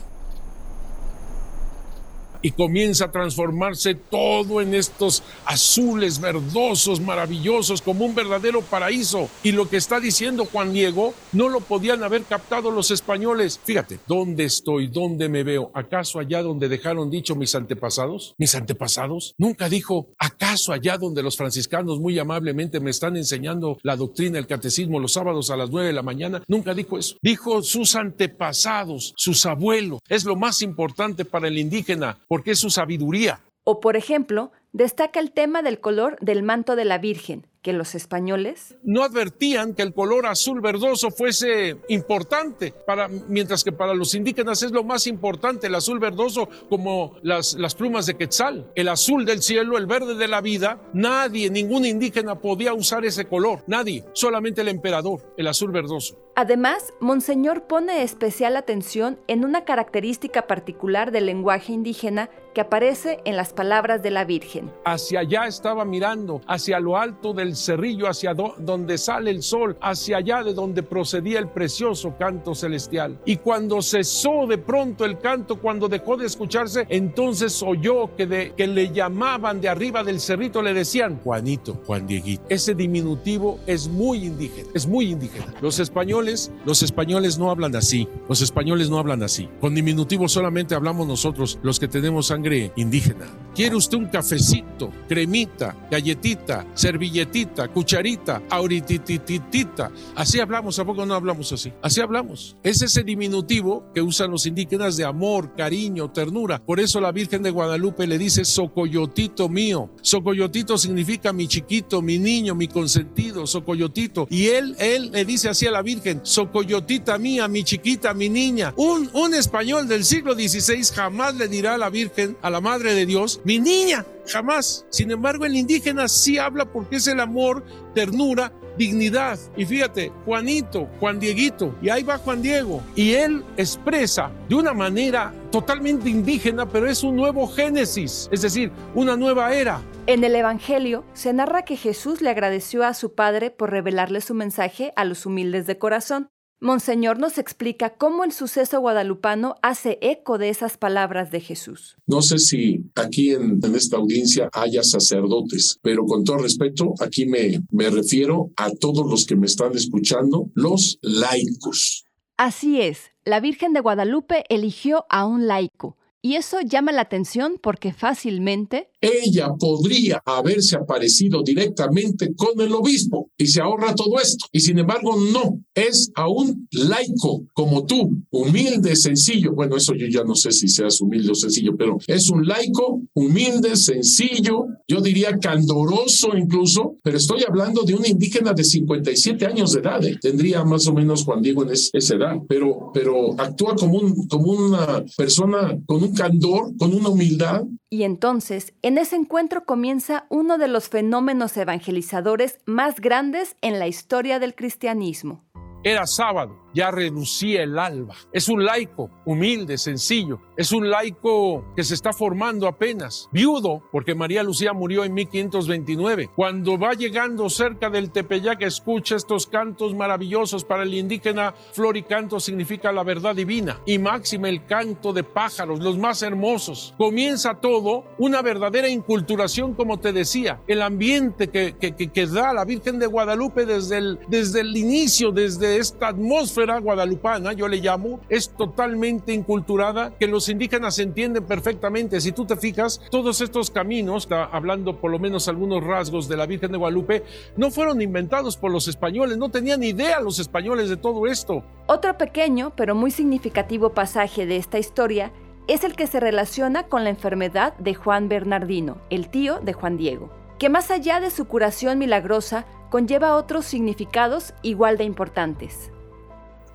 y 2.44 2.50
comienza 2.50 3.06
a 3.06 3.10
transformarse 3.10 3.94
todo 3.94 4.60
en 4.60 4.74
estos 4.74 5.22
azules 5.46 6.20
verdosos, 6.20 7.00
maravillosos, 7.00 7.80
como 7.80 8.04
un 8.04 8.14
verdadero 8.14 8.60
paraíso. 8.60 9.30
Y 9.42 9.52
lo 9.52 9.66
que 9.66 9.78
está 9.78 9.98
diciendo 9.98 10.44
Juan 10.44 10.74
Diego 10.74 11.14
no 11.32 11.48
lo 11.48 11.60
podían 11.60 12.02
haber 12.02 12.24
captado 12.24 12.70
los 12.70 12.90
españoles. 12.90 13.58
Fíjate, 13.64 13.98
¿dónde 14.06 14.44
estoy? 14.44 14.88
¿Dónde 14.88 15.30
me 15.30 15.42
veo? 15.42 15.70
¿Acaso 15.72 16.18
allá 16.18 16.42
donde 16.42 16.68
dejaron 16.68 17.10
dicho 17.10 17.34
mis 17.34 17.54
antepasados? 17.54 18.34
¿Mis 18.36 18.54
antepasados? 18.54 19.34
Nunca 19.38 19.70
dijo, 19.70 20.08
¿acaso 20.18 20.74
allá 20.74 20.98
donde 20.98 21.22
los 21.22 21.38
franciscanos 21.38 21.98
muy 21.98 22.18
amablemente 22.18 22.78
me 22.78 22.90
están 22.90 23.16
enseñando 23.16 23.78
la 23.82 23.96
doctrina, 23.96 24.38
el 24.38 24.46
catecismo 24.46 25.00
los 25.00 25.14
sábados 25.14 25.48
a 25.48 25.56
las 25.56 25.70
nueve 25.70 25.86
de 25.86 25.94
la 25.94 26.02
mañana? 26.02 26.42
Nunca 26.46 26.74
dijo 26.74 26.98
eso. 26.98 27.16
Dijo 27.22 27.62
sus 27.62 27.94
antepasados, 27.94 29.14
sus 29.16 29.46
abuelos. 29.46 30.00
Es 30.10 30.26
lo 30.26 30.36
más 30.36 30.60
importante 30.60 31.24
para 31.24 31.48
el 31.48 31.56
indígena 31.56 32.18
porque 32.34 32.50
es 32.50 32.58
su 32.58 32.68
sabiduría. 32.68 33.38
O 33.62 33.78
por 33.78 33.96
ejemplo, 33.96 34.50
destaca 34.72 35.20
el 35.20 35.30
tema 35.30 35.62
del 35.62 35.78
color 35.78 36.16
del 36.20 36.42
manto 36.42 36.74
de 36.74 36.84
la 36.84 36.98
Virgen, 36.98 37.46
que 37.64 37.72
los 37.72 37.94
españoles 37.94 38.76
no 38.82 39.02
advertían 39.02 39.72
que 39.72 39.80
el 39.80 39.94
color 39.94 40.26
azul 40.26 40.60
verdoso 40.60 41.10
fuese 41.10 41.78
importante, 41.88 42.74
para, 42.86 43.08
mientras 43.08 43.64
que 43.64 43.72
para 43.72 43.94
los 43.94 44.14
indígenas 44.14 44.62
es 44.62 44.70
lo 44.70 44.84
más 44.84 45.06
importante, 45.06 45.68
el 45.68 45.74
azul 45.74 45.98
verdoso 45.98 46.50
como 46.68 47.16
las, 47.22 47.54
las 47.54 47.74
plumas 47.74 48.04
de 48.04 48.18
Quetzal, 48.18 48.70
el 48.74 48.88
azul 48.88 49.24
del 49.24 49.40
cielo, 49.40 49.78
el 49.78 49.86
verde 49.86 50.14
de 50.14 50.28
la 50.28 50.42
vida, 50.42 50.78
nadie, 50.92 51.48
ningún 51.48 51.86
indígena 51.86 52.38
podía 52.38 52.74
usar 52.74 53.06
ese 53.06 53.24
color, 53.24 53.64
nadie, 53.66 54.04
solamente 54.12 54.60
el 54.60 54.68
emperador, 54.68 55.32
el 55.38 55.46
azul 55.46 55.72
verdoso. 55.72 56.18
Además, 56.36 56.92
Monseñor 57.00 57.62
pone 57.62 58.02
especial 58.02 58.56
atención 58.56 59.20
en 59.28 59.44
una 59.44 59.64
característica 59.64 60.48
particular 60.48 61.12
del 61.12 61.26
lenguaje 61.26 61.72
indígena 61.72 62.28
que 62.54 62.60
aparece 62.60 63.20
en 63.24 63.36
las 63.36 63.52
palabras 63.52 64.02
de 64.02 64.10
la 64.10 64.24
Virgen. 64.24 64.72
Hacia 64.84 65.20
allá 65.20 65.46
estaba 65.46 65.84
mirando, 65.84 66.40
hacia 66.46 66.80
lo 66.80 66.96
alto 66.96 67.34
del 67.34 67.53
cerrillo 67.56 68.08
hacia 68.08 68.34
donde 68.34 68.98
sale 68.98 69.30
el 69.30 69.42
sol, 69.42 69.76
hacia 69.80 70.18
allá 70.18 70.42
de 70.42 70.54
donde 70.54 70.82
procedía 70.82 71.38
el 71.38 71.48
precioso 71.48 72.16
canto 72.18 72.54
celestial. 72.54 73.18
Y 73.24 73.36
cuando 73.36 73.82
cesó 73.82 74.46
de 74.46 74.58
pronto 74.58 75.04
el 75.04 75.18
canto, 75.18 75.60
cuando 75.60 75.88
dejó 75.88 76.16
de 76.16 76.26
escucharse, 76.26 76.86
entonces 76.88 77.62
oyó 77.62 78.14
que, 78.16 78.26
de, 78.26 78.52
que 78.56 78.66
le 78.66 78.92
llamaban 78.92 79.60
de 79.60 79.68
arriba 79.68 80.04
del 80.04 80.20
cerrito, 80.20 80.62
le 80.62 80.74
decían, 80.74 81.20
Juanito, 81.22 81.80
Juan 81.86 82.06
Dieguito. 82.06 82.44
Ese 82.48 82.74
diminutivo 82.74 83.58
es 83.66 83.88
muy 83.88 84.24
indígena, 84.24 84.68
es 84.74 84.86
muy 84.86 85.10
indígena. 85.10 85.54
Los 85.60 85.78
españoles, 85.78 86.50
los 86.64 86.82
españoles 86.82 87.38
no 87.38 87.50
hablan 87.50 87.76
así, 87.76 88.08
los 88.28 88.42
españoles 88.42 88.90
no 88.90 88.98
hablan 88.98 89.22
así. 89.22 89.48
Con 89.60 89.74
diminutivo 89.74 90.28
solamente 90.28 90.74
hablamos 90.74 91.06
nosotros, 91.06 91.58
los 91.62 91.78
que 91.78 91.88
tenemos 91.88 92.26
sangre 92.26 92.72
indígena. 92.76 93.26
¿Quiere 93.54 93.76
usted 93.76 93.98
un 93.98 94.06
cafecito, 94.06 94.90
cremita, 95.08 95.76
galletita, 95.90 96.66
servilletita? 96.74 97.43
Cucharita, 97.72 98.42
auritititita. 98.50 99.90
Así 100.14 100.40
hablamos, 100.40 100.78
¿a 100.78 100.84
poco 100.84 101.06
no 101.06 101.14
hablamos 101.14 101.52
así? 101.52 101.72
Así 101.82 102.00
hablamos. 102.00 102.56
Es 102.62 102.82
ese 102.82 103.02
diminutivo 103.02 103.84
que 103.94 104.02
usan 104.02 104.30
los 104.30 104.46
indígenas 104.46 104.96
de 104.96 105.04
amor, 105.04 105.54
cariño, 105.56 106.10
ternura. 106.10 106.62
Por 106.64 106.80
eso 106.80 107.00
la 107.00 107.12
Virgen 107.12 107.42
de 107.42 107.50
Guadalupe 107.50 108.06
le 108.06 108.18
dice 108.18 108.44
socoyotito 108.44 109.48
mío. 109.48 109.90
Socoyotito 110.02 110.78
significa 110.78 111.32
mi 111.32 111.48
chiquito, 111.48 112.02
mi 112.02 112.18
niño, 112.18 112.54
mi 112.54 112.68
consentido, 112.68 113.46
socoyotito. 113.46 114.26
Y 114.30 114.46
él, 114.46 114.76
él 114.78 115.10
le 115.12 115.24
dice 115.24 115.48
así 115.48 115.66
a 115.66 115.70
la 115.70 115.82
Virgen, 115.82 116.20
socoyotita 116.22 117.18
mía, 117.18 117.48
mi 117.48 117.64
chiquita, 117.64 118.14
mi 118.14 118.28
niña. 118.28 118.74
Un, 118.76 119.10
un 119.12 119.34
español 119.34 119.88
del 119.88 120.04
siglo 120.04 120.34
XVI 120.34 120.82
jamás 120.94 121.34
le 121.34 121.48
dirá 121.48 121.74
a 121.74 121.78
la 121.78 121.90
Virgen, 121.90 122.36
a 122.42 122.50
la 122.50 122.60
Madre 122.60 122.94
de 122.94 123.06
Dios, 123.06 123.40
mi 123.44 123.58
niña, 123.58 124.04
jamás. 124.26 124.86
Sin 124.90 125.10
embargo, 125.10 125.44
el 125.44 125.56
indígena 125.56 126.08
sí 126.08 126.38
habla 126.38 126.64
porque 126.64 126.96
es 126.96 127.06
el 127.06 127.20
amor, 127.20 127.64
ternura 127.94 128.52
dignidad. 128.76 129.38
Y 129.56 129.64
fíjate, 129.64 130.12
Juanito, 130.24 130.88
Juan 131.00 131.18
Dieguito, 131.18 131.74
y 131.80 131.88
ahí 131.88 132.02
va 132.02 132.18
Juan 132.18 132.42
Diego. 132.42 132.82
Y 132.94 133.12
él 133.12 133.44
expresa 133.56 134.30
de 134.48 134.54
una 134.54 134.72
manera 134.72 135.32
totalmente 135.50 136.10
indígena, 136.10 136.66
pero 136.66 136.88
es 136.88 137.02
un 137.02 137.16
nuevo 137.16 137.46
Génesis, 137.46 138.28
es 138.32 138.42
decir, 138.42 138.72
una 138.94 139.16
nueva 139.16 139.54
era. 139.54 139.80
En 140.06 140.24
el 140.24 140.34
Evangelio 140.34 141.04
se 141.14 141.32
narra 141.32 141.62
que 141.62 141.76
Jesús 141.76 142.20
le 142.20 142.30
agradeció 142.30 142.84
a 142.84 142.94
su 142.94 143.14
Padre 143.14 143.50
por 143.50 143.70
revelarle 143.70 144.20
su 144.20 144.34
mensaje 144.34 144.92
a 144.96 145.04
los 145.04 145.24
humildes 145.24 145.66
de 145.66 145.78
corazón. 145.78 146.28
Monseñor 146.64 147.18
nos 147.18 147.36
explica 147.36 147.90
cómo 147.90 148.24
el 148.24 148.32
suceso 148.32 148.80
guadalupano 148.80 149.56
hace 149.60 149.98
eco 150.00 150.38
de 150.38 150.48
esas 150.48 150.78
palabras 150.78 151.30
de 151.30 151.40
Jesús. 151.42 151.98
No 152.06 152.22
sé 152.22 152.38
si 152.38 152.90
aquí 152.94 153.32
en, 153.32 153.60
esta 153.74 153.98
audiencia 153.98 154.48
haya 154.50 154.82
sacerdotes, 154.82 155.78
pero 155.82 156.06
con 156.06 156.24
todo 156.24 156.38
respeto, 156.38 156.94
aquí 157.00 157.26
me, 157.26 157.60
me 157.70 157.90
refiero 157.90 158.50
a 158.56 158.70
todos 158.70 159.04
los 159.10 159.26
que 159.26 159.36
me 159.36 159.44
están 159.44 159.76
escuchando, 159.76 160.48
los 160.54 160.98
laicos. 161.02 162.06
Así 162.38 162.80
es, 162.80 163.12
la 163.26 163.40
Virgen 163.40 163.74
de 163.74 163.80
Guadalupe 163.80 164.44
eligió 164.48 165.04
a 165.10 165.26
un 165.26 165.46
laico, 165.46 165.98
y 166.24 166.36
eso 166.36 166.56
llama 166.62 166.90
la 166.90 167.02
atención 167.02 167.58
porque 167.62 167.92
fácilmente 167.92 168.88
ella 169.02 169.50
podría 169.58 170.22
haberse 170.24 170.74
aparecido 170.74 171.42
directamente 171.42 172.34
con 172.34 172.58
el 172.62 172.72
obispo 172.72 173.30
y 173.36 173.46
se 173.46 173.60
ahorra 173.60 173.94
todo 173.94 174.18
esto. 174.18 174.46
Y 174.50 174.60
sin 174.60 174.78
embargo, 174.78 175.16
no, 175.20 175.62
es 175.74 176.10
a 176.14 176.26
un 176.26 176.66
laico 176.70 177.44
como 177.52 177.84
tú, 177.84 178.22
humilde, 178.30 178.96
sencillo. 178.96 179.52
Bueno, 179.52 179.76
eso 179.76 179.92
yo 179.94 180.06
ya 180.06 180.24
no 180.24 180.34
sé 180.34 180.50
si 180.52 180.66
seas 180.66 180.98
humilde 181.02 181.32
o 181.32 181.34
sencillo, 181.34 181.76
pero 181.76 181.98
es 182.06 182.30
un 182.30 182.46
laico 182.46 183.02
humilde, 183.12 183.76
sencillo, 183.76 184.64
yo 184.88 185.00
diría 185.00 185.38
candoroso 185.38 186.36
incluso, 186.36 186.96
pero 187.02 187.18
estoy 187.18 187.44
hablando 187.46 187.82
de 187.82 187.94
un 187.94 188.06
indígena 188.06 188.54
de 188.54 188.64
57 188.64 189.46
años 189.46 189.72
de 189.72 189.80
edad. 189.80 190.02
¿eh? 190.02 190.18
Tendría 190.20 190.64
más 190.64 190.86
o 190.86 190.94
menos 190.94 191.24
Juan 191.24 191.42
Diego 191.42 191.64
en 191.64 191.70
esa 191.72 192.14
edad, 192.14 192.36
pero, 192.48 192.90
pero 192.94 193.38
actúa 193.38 193.74
como, 193.74 193.98
un, 193.98 194.26
como 194.28 194.52
una 194.52 195.04
persona 195.16 195.76
con 195.86 196.02
un 196.02 196.14
candor, 196.14 196.76
con 196.78 196.94
una 196.94 197.10
humildad. 197.10 197.64
Y 197.90 198.02
entonces, 198.02 198.72
en 198.82 198.94
en 198.94 198.98
ese 198.98 199.16
encuentro 199.16 199.64
comienza 199.64 200.24
uno 200.30 200.56
de 200.56 200.68
los 200.68 200.88
fenómenos 200.88 201.56
evangelizadores 201.56 202.60
más 202.64 203.00
grandes 203.00 203.56
en 203.60 203.80
la 203.80 203.88
historia 203.88 204.38
del 204.38 204.54
cristianismo. 204.54 205.44
Era 205.82 206.06
sábado 206.06 206.63
ya 206.74 206.90
renuncia 206.90 207.62
el 207.62 207.78
alba. 207.78 208.14
Es 208.32 208.48
un 208.48 208.64
laico 208.64 209.10
humilde, 209.24 209.78
sencillo. 209.78 210.40
Es 210.56 210.72
un 210.72 210.90
laico 210.90 211.64
que 211.74 211.84
se 211.84 211.94
está 211.94 212.12
formando 212.12 212.66
apenas. 212.66 213.28
Viudo, 213.32 213.82
porque 213.90 214.14
María 214.14 214.42
Lucía 214.42 214.72
murió 214.72 215.04
en 215.04 215.14
1529. 215.14 216.30
Cuando 216.34 216.78
va 216.78 216.92
llegando 216.92 217.48
cerca 217.48 217.90
del 217.90 218.10
Tepeyac, 218.10 218.62
escucha 218.62 219.16
estos 219.16 219.46
cantos 219.46 219.94
maravillosos 219.94 220.64
para 220.64 220.82
el 220.82 220.94
indígena. 220.94 221.54
Flor 221.72 221.96
y 221.96 222.02
canto 222.02 222.40
significa 222.40 222.92
la 222.92 223.04
verdad 223.04 223.34
divina. 223.34 223.80
Y 223.86 223.98
máxima 223.98 224.48
el 224.48 224.66
canto 224.66 225.12
de 225.12 225.22
pájaros, 225.22 225.80
los 225.80 225.98
más 225.98 226.22
hermosos. 226.22 226.94
Comienza 226.98 227.54
todo 227.60 228.04
una 228.18 228.42
verdadera 228.42 228.88
inculturación, 228.88 229.74
como 229.74 229.98
te 229.98 230.12
decía. 230.12 230.60
El 230.66 230.82
ambiente 230.82 231.48
que, 231.48 231.76
que, 231.78 231.94
que, 231.94 232.26
da 232.26 232.52
la 232.52 232.64
Virgen 232.64 232.98
de 232.98 233.06
Guadalupe 233.06 233.66
desde 233.66 233.98
el, 233.98 234.18
desde 234.28 234.60
el 234.60 234.76
inicio, 234.76 235.30
desde 235.30 235.76
esta 235.76 236.08
atmósfera 236.08 236.63
guadalupana, 236.64 237.52
yo 237.52 237.68
le 237.68 237.76
llamo, 237.76 238.20
es 238.28 238.50
totalmente 238.50 239.32
inculturada, 239.32 240.16
que 240.18 240.26
los 240.26 240.48
indígenas 240.48 240.98
entienden 240.98 241.44
perfectamente. 241.44 242.20
Si 242.20 242.32
tú 242.32 242.44
te 242.44 242.56
fijas, 242.56 243.00
todos 243.10 243.40
estos 243.40 243.70
caminos, 243.70 244.26
hablando 244.30 244.96
por 244.96 245.10
lo 245.10 245.18
menos 245.18 245.48
algunos 245.48 245.84
rasgos 245.84 246.28
de 246.28 246.36
la 246.36 246.46
Virgen 246.46 246.72
de 246.72 246.78
Guadalupe, 246.78 247.22
no 247.56 247.70
fueron 247.70 248.00
inventados 248.00 248.56
por 248.56 248.70
los 248.70 248.88
españoles, 248.88 249.36
no 249.36 249.50
tenían 249.50 249.82
idea 249.82 250.20
los 250.20 250.38
españoles 250.38 250.88
de 250.88 250.96
todo 250.96 251.26
esto. 251.26 251.62
Otro 251.86 252.16
pequeño 252.16 252.72
pero 252.74 252.94
muy 252.94 253.10
significativo 253.10 253.90
pasaje 253.90 254.46
de 254.46 254.56
esta 254.56 254.78
historia 254.78 255.32
es 255.66 255.84
el 255.84 255.96
que 255.96 256.06
se 256.06 256.20
relaciona 256.20 256.84
con 256.84 257.04
la 257.04 257.10
enfermedad 257.10 257.74
de 257.78 257.94
Juan 257.94 258.28
Bernardino, 258.28 258.98
el 259.10 259.28
tío 259.28 259.60
de 259.60 259.72
Juan 259.72 259.96
Diego, 259.96 260.30
que 260.58 260.68
más 260.68 260.90
allá 260.90 261.20
de 261.20 261.30
su 261.30 261.46
curación 261.46 261.98
milagrosa, 261.98 262.66
conlleva 262.90 263.34
otros 263.34 263.64
significados 263.64 264.54
igual 264.62 264.98
de 264.98 265.04
importantes. 265.04 265.90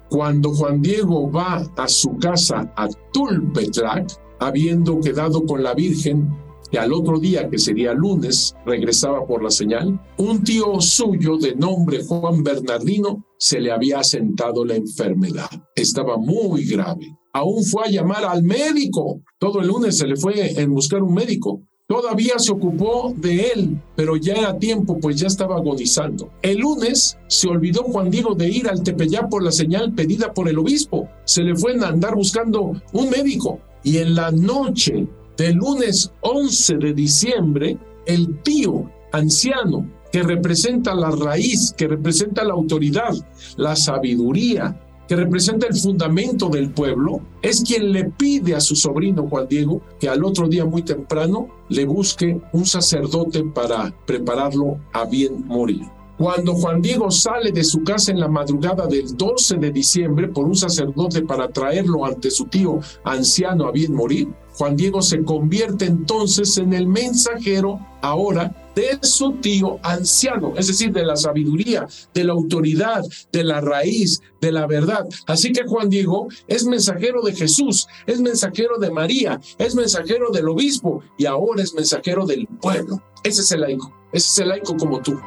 Cuando 0.10 0.54
Juan 0.54 0.82
Diego 0.82 1.32
va 1.32 1.64
a 1.78 1.88
su 1.88 2.18
casa 2.18 2.74
a 2.76 2.88
Tulpetlac, 3.14 4.12
habiendo 4.40 5.00
quedado 5.00 5.46
con 5.46 5.62
la 5.62 5.74
Virgen, 5.74 6.30
que 6.72 6.80
al 6.80 6.94
otro 6.94 7.20
día, 7.20 7.50
que 7.50 7.58
sería 7.58 7.94
lunes, 7.94 8.56
regresaba 8.66 9.26
por 9.26 9.44
la 9.44 9.50
señal, 9.50 10.00
un 10.18 10.44
tío 10.44 10.80
suyo 10.82 11.38
de 11.38 11.56
nombre 11.56 12.04
Juan 12.04 12.44
Bernardino 12.44 13.26
se 13.38 13.60
le 13.60 13.72
había 13.72 14.00
asentado 14.00 14.66
la 14.66 14.76
enfermedad. 14.76 15.50
Estaba 15.76 16.18
muy 16.18 16.66
grave. 16.66 17.08
Aún 17.34 17.64
fue 17.64 17.84
a 17.86 17.92
llamar 17.92 18.26
al 18.26 18.44
médico. 18.44 19.22
Todo 19.40 19.62
el 19.62 19.68
lunes 19.68 19.98
se 19.98 20.08
le 20.08 20.16
fue 20.16 20.60
en 20.60 20.74
buscar 20.74 21.04
un 21.04 21.14
médico. 21.14 21.62
Todavía 21.92 22.38
se 22.38 22.52
ocupó 22.52 23.16
de 23.18 23.48
él, 23.48 23.82
pero 23.96 24.16
ya 24.16 24.34
era 24.34 24.60
tiempo, 24.60 25.00
pues 25.00 25.20
ya 25.20 25.26
estaba 25.26 25.56
agonizando. 25.56 26.30
El 26.44 26.60
lunes 26.60 27.18
se 27.26 27.48
olvidó 27.48 27.82
Juan 27.82 28.12
Diego 28.12 28.36
de 28.36 28.48
ir 28.48 28.70
al 28.70 28.84
Tepeyá 28.84 29.28
por 29.28 29.42
la 29.42 29.52
señal 29.52 29.94
pedida 29.96 30.32
por 30.32 30.48
el 30.48 30.60
obispo. 30.60 31.10
Se 31.26 31.42
le 31.42 31.56
fue 31.56 31.76
a 31.84 31.88
andar 31.88 32.14
buscando 32.14 32.80
un 32.94 33.10
médico. 33.10 33.60
Y 33.84 33.98
en 33.98 34.14
la 34.14 34.30
noche 34.30 35.08
del 35.36 35.56
lunes 35.56 36.12
11 36.22 36.76
de 36.76 36.94
diciembre, 36.94 37.80
el 38.06 38.40
tío 38.44 38.88
anciano 39.12 39.90
que 40.12 40.22
representa 40.22 40.94
la 40.94 41.10
raíz, 41.10 41.74
que 41.76 41.88
representa 41.88 42.44
la 42.44 42.54
autoridad, 42.54 43.16
la 43.58 43.76
sabiduría, 43.76 44.80
que 45.10 45.16
representa 45.16 45.66
el 45.66 45.76
fundamento 45.76 46.50
del 46.50 46.70
pueblo, 46.70 47.20
es 47.42 47.64
quien 47.64 47.92
le 47.92 48.06
pide 48.06 48.54
a 48.54 48.60
su 48.60 48.76
sobrino 48.76 49.28
Juan 49.28 49.48
Diego 49.50 49.82
que 50.00 50.08
al 50.08 50.24
otro 50.24 50.48
día 50.48 50.66
muy 50.66 50.84
temprano 50.84 51.48
le 51.68 51.86
busque 51.86 52.40
un 52.54 52.66
sacerdote 52.68 53.44
para 53.44 53.92
prepararlo 54.06 54.78
a 54.94 55.06
bien 55.06 55.48
morir. 55.48 55.82
Cuando 56.20 56.54
Juan 56.54 56.82
Diego 56.84 57.10
sale 57.10 57.52
de 57.52 57.64
su 57.64 57.84
casa 57.84 58.12
en 58.12 58.20
la 58.20 58.28
madrugada 58.28 58.86
del 58.86 59.18
12 59.18 59.58
de 59.58 59.72
diciembre 59.72 60.28
por 60.28 60.46
un 60.46 60.56
sacerdote 60.56 61.24
para 61.24 61.48
traerlo 61.48 62.06
ante 62.06 62.30
su 62.30 62.46
tío 62.46 62.80
anciano 63.04 63.66
a 63.66 63.72
bien 63.72 63.96
morir, 63.96 64.28
Juan 64.60 64.76
Diego 64.76 65.02
se 65.02 65.24
convierte 65.24 65.86
entonces 65.86 66.56
en 66.60 66.74
el 66.74 66.86
mensajero 66.86 67.80
ahora 68.02 68.69
de 68.80 69.00
su 69.02 69.34
tío 69.34 69.78
anciano, 69.84 70.54
es 70.56 70.68
decir, 70.68 70.94
de 70.94 71.04
la 71.04 71.18
sabiduría, 71.18 71.86
de 72.14 72.24
la 72.24 72.32
autoridad, 72.32 73.04
de 73.32 73.44
la 73.44 73.60
raíz, 73.60 74.22
de 74.40 74.54
la 74.54 74.68
verdad. 74.68 75.06
Así 75.28 75.52
que 75.52 75.68
Juan 75.68 75.90
Diego 75.90 76.30
es 76.48 76.66
mensajero 76.66 77.22
de 77.22 77.36
Jesús, 77.36 77.88
es 78.08 78.22
mensajero 78.22 78.78
de 78.78 78.90
María, 78.90 79.42
es 79.58 79.76
mensajero 79.76 80.32
del 80.32 80.48
obispo 80.48 81.04
y 81.18 81.26
ahora 81.26 81.62
es 81.62 81.74
mensajero 81.74 82.26
del 82.26 82.48
pueblo. 82.62 83.04
Ese 83.24 83.42
es 83.42 83.52
el 83.52 83.62
laico, 83.62 83.94
ese 84.14 84.28
es 84.28 84.38
el 84.40 84.48
laico 84.50 84.78
como 84.78 85.02
tú. 85.02 85.20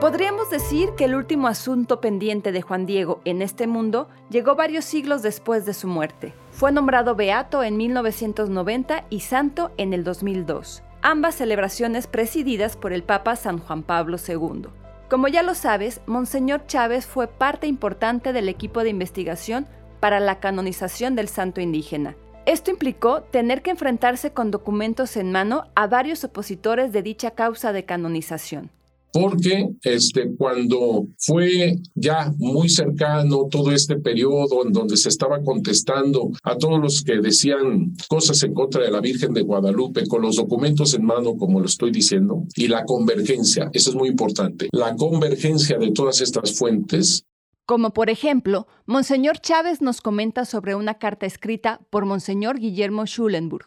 Podríamos 0.00 0.50
decir 0.50 0.90
que 0.96 1.04
el 1.04 1.14
último 1.14 1.48
asunto 1.48 2.00
pendiente 2.00 2.50
de 2.50 2.62
Juan 2.62 2.86
Diego 2.86 3.20
en 3.24 3.42
este 3.42 3.66
mundo 3.66 4.08
llegó 4.30 4.56
varios 4.56 4.84
siglos 4.84 5.22
después 5.22 5.64
de 5.66 5.74
su 5.74 5.86
muerte. 5.86 6.32
Fue 6.58 6.72
nombrado 6.72 7.14
beato 7.14 7.62
en 7.62 7.76
1990 7.76 9.04
y 9.10 9.20
santo 9.20 9.70
en 9.76 9.92
el 9.92 10.02
2002, 10.02 10.82
ambas 11.02 11.36
celebraciones 11.36 12.08
presididas 12.08 12.76
por 12.76 12.92
el 12.92 13.04
Papa 13.04 13.36
San 13.36 13.58
Juan 13.60 13.84
Pablo 13.84 14.16
II. 14.26 14.66
Como 15.08 15.28
ya 15.28 15.44
lo 15.44 15.54
sabes, 15.54 16.00
Monseñor 16.06 16.66
Chávez 16.66 17.06
fue 17.06 17.28
parte 17.28 17.68
importante 17.68 18.32
del 18.32 18.48
equipo 18.48 18.82
de 18.82 18.90
investigación 18.90 19.68
para 20.00 20.18
la 20.18 20.40
canonización 20.40 21.14
del 21.14 21.28
santo 21.28 21.60
indígena. 21.60 22.16
Esto 22.44 22.72
implicó 22.72 23.22
tener 23.22 23.62
que 23.62 23.70
enfrentarse 23.70 24.32
con 24.32 24.50
documentos 24.50 25.16
en 25.16 25.30
mano 25.30 25.68
a 25.76 25.86
varios 25.86 26.24
opositores 26.24 26.90
de 26.90 27.04
dicha 27.04 27.36
causa 27.36 27.72
de 27.72 27.84
canonización 27.84 28.72
porque 29.12 29.70
este, 29.82 30.34
cuando 30.36 31.06
fue 31.18 31.76
ya 31.94 32.32
muy 32.38 32.68
cercano 32.68 33.48
todo 33.50 33.72
este 33.72 33.96
periodo 33.96 34.64
en 34.64 34.72
donde 34.72 34.96
se 34.96 35.08
estaba 35.08 35.42
contestando 35.42 36.30
a 36.42 36.56
todos 36.56 36.80
los 36.80 37.02
que 37.02 37.18
decían 37.18 37.94
cosas 38.08 38.42
en 38.42 38.54
contra 38.54 38.82
de 38.82 38.90
la 38.90 39.00
Virgen 39.00 39.32
de 39.32 39.42
Guadalupe 39.42 40.06
con 40.06 40.22
los 40.22 40.36
documentos 40.36 40.94
en 40.94 41.04
mano, 41.04 41.36
como 41.36 41.60
lo 41.60 41.66
estoy 41.66 41.90
diciendo, 41.90 42.44
y 42.56 42.68
la 42.68 42.84
convergencia, 42.84 43.70
eso 43.72 43.90
es 43.90 43.96
muy 43.96 44.08
importante, 44.08 44.68
la 44.72 44.94
convergencia 44.96 45.78
de 45.78 45.90
todas 45.92 46.20
estas 46.20 46.56
fuentes. 46.56 47.24
Como 47.66 47.92
por 47.92 48.08
ejemplo, 48.08 48.66
Monseñor 48.86 49.40
Chávez 49.40 49.82
nos 49.82 50.00
comenta 50.00 50.44
sobre 50.44 50.74
una 50.74 50.94
carta 50.94 51.26
escrita 51.26 51.80
por 51.90 52.06
Monseñor 52.06 52.58
Guillermo 52.58 53.04
Schulenburg, 53.04 53.66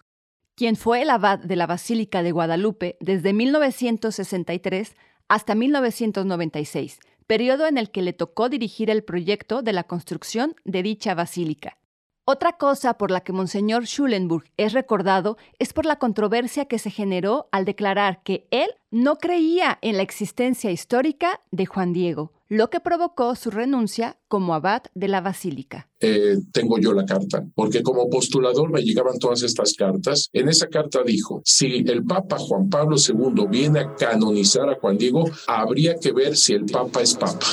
quien 0.56 0.76
fue 0.76 1.04
el 1.04 1.10
abad 1.10 1.40
de 1.40 1.56
la 1.56 1.68
Basílica 1.68 2.24
de 2.24 2.32
Guadalupe 2.32 2.98
desde 3.00 3.34
1963 3.34 4.96
hasta 5.32 5.56
1996, 5.56 7.00
periodo 7.26 7.66
en 7.66 7.78
el 7.78 7.90
que 7.90 8.02
le 8.02 8.12
tocó 8.12 8.50
dirigir 8.50 8.90
el 8.90 9.02
proyecto 9.02 9.62
de 9.62 9.72
la 9.72 9.86
construcción 9.86 10.58
de 10.66 10.84
dicha 10.84 11.16
basílica. 11.16 11.78
Otra 12.26 12.58
cosa 12.58 12.98
por 12.98 13.12
la 13.12 13.22
que 13.22 13.32
Monseñor 13.32 13.86
Schulenburg 13.86 14.44
es 14.58 14.74
recordado 14.74 15.38
es 15.58 15.72
por 15.72 15.86
la 15.86 15.96
controversia 15.96 16.66
que 16.66 16.80
se 16.80 16.90
generó 16.90 17.48
al 17.54 17.64
declarar 17.64 18.24
que 18.24 18.46
él 18.52 18.72
no 18.92 19.16
creía 19.16 19.80
en 19.82 19.96
la 19.96 20.04
existencia 20.04 20.70
histórica 20.70 21.40
de 21.50 21.66
Juan 21.66 21.94
Diego, 21.94 22.34
lo 22.50 22.70
que 22.70 22.82
provocó 22.82 23.36
su 23.36 23.50
renuncia 23.50 24.18
como 24.28 24.54
abad 24.54 24.84
de 24.94 25.08
la 25.08 25.22
basílica. 25.22 25.88
Eh, 26.02 26.36
tengo 26.52 26.78
yo 26.78 26.92
la 26.92 27.06
carta, 27.06 27.46
porque 27.56 27.82
como 27.82 28.10
postulador 28.10 28.70
me 28.70 28.82
llegaban 28.82 29.18
todas 29.18 29.44
estas 29.44 29.74
cartas. 29.74 30.30
En 30.34 30.50
esa 30.50 30.68
carta 30.68 31.04
dijo, 31.04 31.42
si 31.46 31.86
el 31.88 32.04
Papa 32.04 32.38
Juan 32.38 32.70
Pablo 32.70 32.98
II 32.98 33.46
viene 33.50 33.80
a 33.80 33.96
canonizar 33.96 34.70
a 34.70 34.76
Juan 34.76 34.98
Diego, 34.98 35.24
habría 35.48 35.96
que 35.96 36.12
ver 36.12 36.36
si 36.36 36.54
el 36.54 36.66
Papa 36.66 37.02
es 37.02 37.16
Papa. 37.16 37.46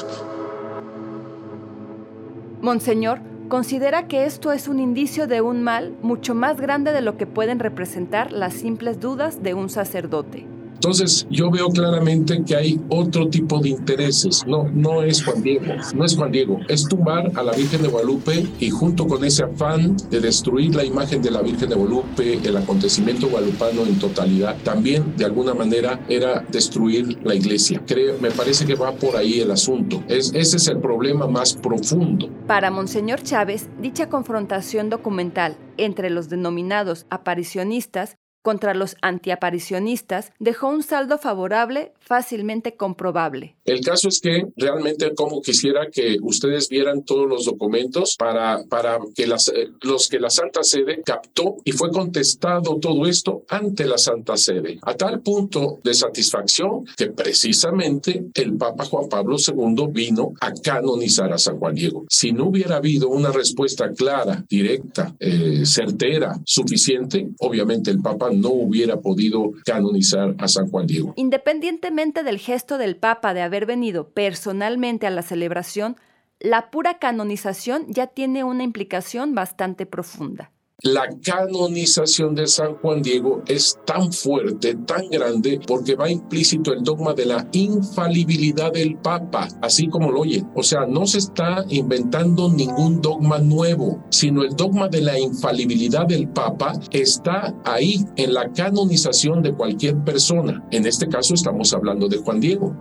Monseñor, 2.61 3.21
considera 3.49 4.09
que 4.09 4.25
esto 4.25 4.51
es 4.51 4.67
un 4.67 4.81
indicio 4.81 5.29
de 5.29 5.41
un 5.41 5.63
mal 5.63 5.97
mucho 6.03 6.35
más 6.35 6.61
grande 6.61 6.91
de 6.91 7.03
lo 7.03 7.17
que 7.17 7.29
pueden 7.29 7.61
representar 7.61 8.33
las 8.33 8.55
simples 8.55 8.99
dudas 8.99 9.45
de 9.45 9.55
un 9.55 9.71
sacerdote. 9.71 10.58
Entonces, 10.79 11.27
yo 11.29 11.51
veo 11.51 11.71
claramente 11.71 12.45
que 12.47 12.55
hay 12.55 12.81
otro 12.89 13.29
tipo 13.29 13.59
de 13.59 13.71
intereses. 13.71 14.45
No, 14.47 14.69
no 14.73 15.03
es 15.03 15.25
Juan 15.25 15.43
Diego, 15.43 15.75
no 15.93 16.05
es 16.05 16.17
Juan 16.17 16.31
Diego, 16.31 16.61
es 16.69 16.85
tumbar 16.85 17.33
a 17.35 17.43
la 17.43 17.53
Virgen 17.53 17.83
de 17.83 17.89
Guadalupe 17.89 18.47
y 18.61 18.71
junto 18.71 19.09
con 19.09 19.25
ese 19.25 19.43
afán 19.43 19.97
de 20.09 20.21
destruir 20.21 20.77
la 20.77 20.85
imagen 20.85 21.21
de 21.21 21.33
la 21.33 21.43
Virgen 21.43 21.69
de 21.71 21.75
Guadalupe, 21.75 22.39
el 22.45 22.57
acontecimiento 22.57 23.29
guadalupano 23.29 23.87
en 23.87 23.99
totalidad, 23.99 24.57
también 24.63 25.17
de 25.17 25.25
alguna 25.25 25.53
manera 25.53 25.99
era 26.09 26.45
destruir 26.49 27.19
la 27.25 27.35
iglesia. 27.35 27.83
Creo, 27.85 28.17
me 28.21 28.31
parece 28.31 28.65
que 28.65 28.77
va 28.77 28.93
por 28.93 29.17
ahí 29.17 29.41
el 29.41 29.51
asunto. 29.51 30.05
Es, 30.07 30.33
ese 30.33 30.59
es 30.59 30.69
el 30.69 30.79
problema 30.79 31.27
más 31.27 31.55
profundo. 31.55 32.31
Para 32.47 32.71
Monseñor 32.71 33.21
Chávez, 33.23 33.69
dicha 33.81 34.09
confrontación 34.09 34.91
documental 34.91 35.57
entre 35.77 36.09
los 36.09 36.29
denominados 36.29 37.07
aparicionistas 37.11 38.17
contra 38.49 38.73
los 38.73 38.97
antiaparicionistas 39.03 40.33
dejó 40.39 40.69
un 40.69 40.83
saldo 40.83 41.19
favorable 41.19 41.93
fácilmente 42.01 42.77
comprobable. 42.77 43.57
El 43.67 43.83
caso 43.83 44.09
es 44.09 44.21
que 44.21 44.47
realmente 44.57 45.15
como 45.15 45.43
quisiera 45.43 45.89
que 45.93 46.17
ustedes 46.23 46.71
vieran 46.71 47.05
todos 47.05 47.29
los 47.29 47.45
documentos 47.45 48.17
para, 48.19 48.65
para 48.71 49.01
que 49.15 49.27
las, 49.27 49.49
eh, 49.49 49.69
los 49.83 50.09
que 50.09 50.19
la 50.19 50.31
Santa 50.31 50.63
Sede 50.63 51.03
captó 51.05 51.57
y 51.63 51.73
fue 51.73 51.91
contestado 51.91 52.79
todo 52.81 53.05
esto 53.07 53.43
ante 53.51 53.85
la 53.85 53.99
Santa 53.99 54.39
Sede, 54.39 54.79
a 54.81 54.95
tal 54.95 55.21
punto 55.21 55.81
de 55.85 55.93
satisfacción 55.93 56.87
que 56.97 57.09
precisamente 57.09 58.31
el 58.33 58.57
Papa 58.57 58.87
Juan 58.87 59.11
Pablo 59.11 59.37
II 59.37 59.89
vino 59.91 60.33
a 60.41 60.55
canonizar 60.55 61.35
a 61.35 61.37
San 61.37 61.59
Juan 61.59 61.75
Diego. 61.75 62.07
Si 62.09 62.33
no 62.33 62.49
hubiera 62.49 62.77
habido 62.77 63.11
una 63.11 63.31
respuesta 63.31 63.93
clara, 63.93 64.43
directa, 64.49 65.15
eh, 65.21 65.67
certera, 65.67 66.41
suficiente, 66.47 67.29
obviamente 67.41 67.91
el 67.91 68.01
Papa 68.01 68.31
no 68.38 68.38
hubiera 68.47 69.01
podido 69.01 69.53
canonizar 69.65 70.35
a 70.39 70.49
San 70.49 70.69
Juan 70.69 70.87
Diego. 70.87 71.13
Independientemente 71.17 72.23
del 72.23 72.39
gesto 72.39 72.79
del 72.79 72.97
Papa 72.97 73.35
de 73.35 73.43
haber 73.43 73.67
venido 73.67 74.11
personalmente 74.11 75.07
a 75.07 75.11
la 75.11 75.23
celebración, 75.23 75.97
la 76.41 76.71
pura 76.71 76.99
canonización 76.99 77.87
ya 77.89 78.07
tiene 78.07 78.45
una 78.45 78.63
implicación 78.63 79.35
bastante 79.35 79.87
profunda. 79.87 80.53
La 80.85 81.09
canonización 81.25 82.37
de 82.37 82.47
San 82.47 82.77
Juan 82.77 83.03
Diego 83.03 83.43
es 83.49 83.77
tan 83.85 84.13
fuerte, 84.13 84.77
tan 84.87 85.11
grande, 85.11 85.59
porque 85.67 85.97
va 85.97 86.09
implícito 86.09 86.73
el 86.73 86.85
dogma 86.85 87.15
de 87.15 87.27
la 87.27 87.49
infalibilidad 87.51 88.73
del 88.73 88.97
Papa, 88.97 89.49
así 89.61 89.89
como 89.89 90.13
lo 90.13 90.21
oyen. 90.21 90.49
O 90.55 90.63
sea, 90.63 90.87
no 90.87 91.05
se 91.05 91.19
está 91.19 91.65
inventando 91.69 92.49
ningún 92.49 93.01
dogma 93.01 93.41
nuevo, 93.41 94.05
sino 94.11 94.45
el 94.45 94.55
dogma 94.55 94.87
de 94.87 95.01
la 95.01 95.19
infalibilidad 95.19 96.07
del 96.07 96.29
Papa 96.29 96.75
está 96.93 97.53
ahí 97.65 98.05
en 98.15 98.33
la 98.33 98.49
canonización 98.53 99.43
de 99.43 99.55
cualquier 99.55 99.97
persona. 100.05 100.65
En 100.71 100.87
este 100.87 101.09
caso 101.09 101.35
estamos 101.35 101.75
hablando 101.75 102.07
de 102.07 102.19
Juan 102.19 102.39
Diego. 102.39 102.77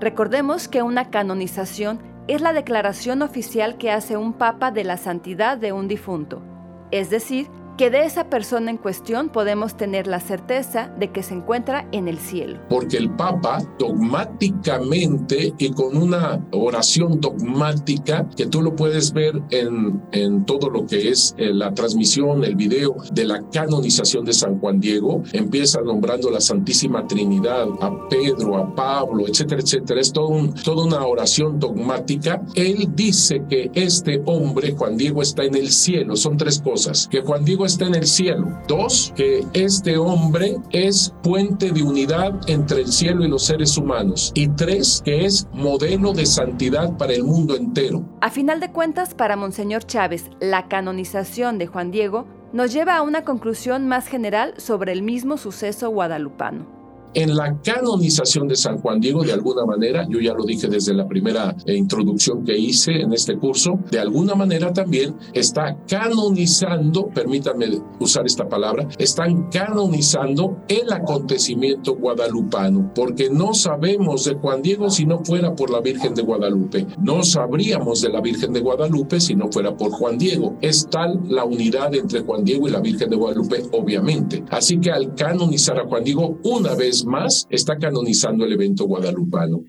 Recordemos 0.00 0.66
que 0.66 0.82
una 0.82 1.10
canonización 1.10 2.00
es 2.26 2.40
la 2.40 2.52
declaración 2.52 3.22
oficial 3.22 3.78
que 3.78 3.92
hace 3.92 4.16
un 4.16 4.32
papa 4.32 4.72
de 4.72 4.82
la 4.82 4.96
santidad 4.96 5.56
de 5.58 5.70
un 5.70 5.86
difunto 5.86 6.42
es 6.90 7.10
decir, 7.10 7.48
que 7.76 7.90
de 7.90 8.04
esa 8.04 8.30
persona 8.30 8.70
en 8.70 8.78
cuestión 8.78 9.28
podemos 9.28 9.76
tener 9.76 10.06
la 10.06 10.20
certeza 10.20 10.90
de 10.98 11.10
que 11.12 11.22
se 11.22 11.34
encuentra 11.34 11.86
en 11.92 12.08
el 12.08 12.18
cielo. 12.18 12.58
Porque 12.68 12.96
el 12.96 13.10
Papa 13.10 13.62
dogmáticamente 13.78 15.54
y 15.58 15.70
con 15.70 15.96
una 15.96 16.44
oración 16.52 17.20
dogmática 17.20 18.28
que 18.36 18.46
tú 18.46 18.62
lo 18.62 18.74
puedes 18.74 19.12
ver 19.12 19.42
en, 19.50 20.02
en 20.12 20.44
todo 20.46 20.70
lo 20.70 20.86
que 20.86 21.10
es 21.10 21.34
eh, 21.36 21.52
la 21.52 21.72
transmisión, 21.74 22.44
el 22.44 22.56
video 22.56 22.96
de 23.12 23.24
la 23.24 23.42
canonización 23.50 24.24
de 24.24 24.32
San 24.32 24.58
Juan 24.58 24.80
Diego, 24.80 25.22
empieza 25.32 25.80
nombrando 25.82 26.30
la 26.30 26.40
Santísima 26.40 27.06
Trinidad, 27.06 27.66
a 27.80 28.08
Pedro, 28.08 28.56
a 28.56 28.74
Pablo, 28.74 29.26
etcétera, 29.26 29.60
etcétera. 29.60 30.00
Es 30.00 30.12
todo 30.12 30.28
un, 30.28 30.54
toda 30.54 30.84
una 30.84 31.04
oración 31.04 31.60
dogmática. 31.60 32.42
Él 32.54 32.88
dice 32.94 33.42
que 33.48 33.70
este 33.74 34.22
hombre, 34.24 34.74
Juan 34.76 34.96
Diego, 34.96 35.20
está 35.20 35.44
en 35.44 35.56
el 35.56 35.70
cielo. 35.70 36.16
Son 36.16 36.36
tres 36.36 36.60
cosas. 36.60 37.08
Que 37.08 37.20
Juan 37.20 37.44
Diego 37.44 37.65
está 37.66 37.86
en 37.86 37.94
el 37.94 38.06
cielo. 38.06 38.48
Dos, 38.68 39.12
que 39.16 39.44
este 39.52 39.98
hombre 39.98 40.56
es 40.70 41.12
puente 41.22 41.70
de 41.70 41.82
unidad 41.82 42.40
entre 42.46 42.82
el 42.82 42.92
cielo 42.92 43.24
y 43.24 43.28
los 43.28 43.44
seres 43.44 43.76
humanos. 43.76 44.32
Y 44.34 44.48
tres, 44.48 45.02
que 45.04 45.24
es 45.24 45.46
modelo 45.52 46.12
de 46.12 46.26
santidad 46.26 46.96
para 46.96 47.12
el 47.12 47.24
mundo 47.24 47.56
entero. 47.56 48.04
A 48.20 48.30
final 48.30 48.60
de 48.60 48.72
cuentas, 48.72 49.14
para 49.14 49.36
Monseñor 49.36 49.84
Chávez, 49.84 50.30
la 50.40 50.68
canonización 50.68 51.58
de 51.58 51.66
Juan 51.66 51.90
Diego 51.90 52.26
nos 52.52 52.72
lleva 52.72 52.96
a 52.96 53.02
una 53.02 53.24
conclusión 53.24 53.86
más 53.88 54.06
general 54.06 54.54
sobre 54.56 54.92
el 54.92 55.02
mismo 55.02 55.36
suceso 55.36 55.90
guadalupano 55.90 56.75
en 57.16 57.34
la 57.34 57.58
canonización 57.62 58.46
de 58.46 58.56
San 58.56 58.78
Juan 58.78 59.00
Diego, 59.00 59.24
de 59.24 59.32
alguna 59.32 59.64
manera, 59.64 60.06
yo 60.06 60.20
ya 60.20 60.34
lo 60.34 60.44
dije 60.44 60.68
desde 60.68 60.92
la 60.92 61.08
primera 61.08 61.56
eh, 61.64 61.74
introducción 61.74 62.44
que 62.44 62.58
hice 62.58 62.92
en 62.92 63.14
este 63.14 63.38
curso, 63.38 63.78
de 63.90 63.98
alguna 63.98 64.34
manera 64.34 64.70
también 64.70 65.16
está 65.32 65.78
canonizando, 65.88 67.08
permítanme 67.08 67.80
usar 68.00 68.26
esta 68.26 68.46
palabra, 68.46 68.86
están 68.98 69.48
canonizando 69.50 70.58
el 70.68 70.92
acontecimiento 70.92 71.96
guadalupano, 71.96 72.92
porque 72.94 73.30
no 73.30 73.54
sabemos 73.54 74.26
de 74.26 74.34
Juan 74.34 74.60
Diego 74.60 74.90
si 74.90 75.06
no 75.06 75.24
fuera 75.24 75.54
por 75.54 75.70
la 75.70 75.80
Virgen 75.80 76.14
de 76.14 76.20
Guadalupe, 76.20 76.86
no 77.00 77.22
sabríamos 77.22 78.02
de 78.02 78.10
la 78.10 78.20
Virgen 78.20 78.52
de 78.52 78.60
Guadalupe 78.60 79.20
si 79.20 79.34
no 79.34 79.50
fuera 79.50 79.74
por 79.74 79.90
Juan 79.92 80.18
Diego. 80.18 80.58
Es 80.60 80.86
tal 80.90 81.18
la 81.28 81.46
unidad 81.46 81.94
entre 81.94 82.20
Juan 82.20 82.44
Diego 82.44 82.68
y 82.68 82.72
la 82.72 82.80
Virgen 82.80 83.08
de 83.08 83.16
Guadalupe, 83.16 83.62
obviamente. 83.72 84.44
Así 84.50 84.78
que 84.78 84.90
al 84.90 85.14
canonizar 85.14 85.78
a 85.78 85.86
Juan 85.86 86.04
Diego, 86.04 86.38
una 86.44 86.74
vez 86.74 87.05
más 87.06 87.46
está 87.50 87.78
canonizando 87.78 88.44
el 88.44 88.52
evento 88.52 88.84
guadalupano. 88.84 89.60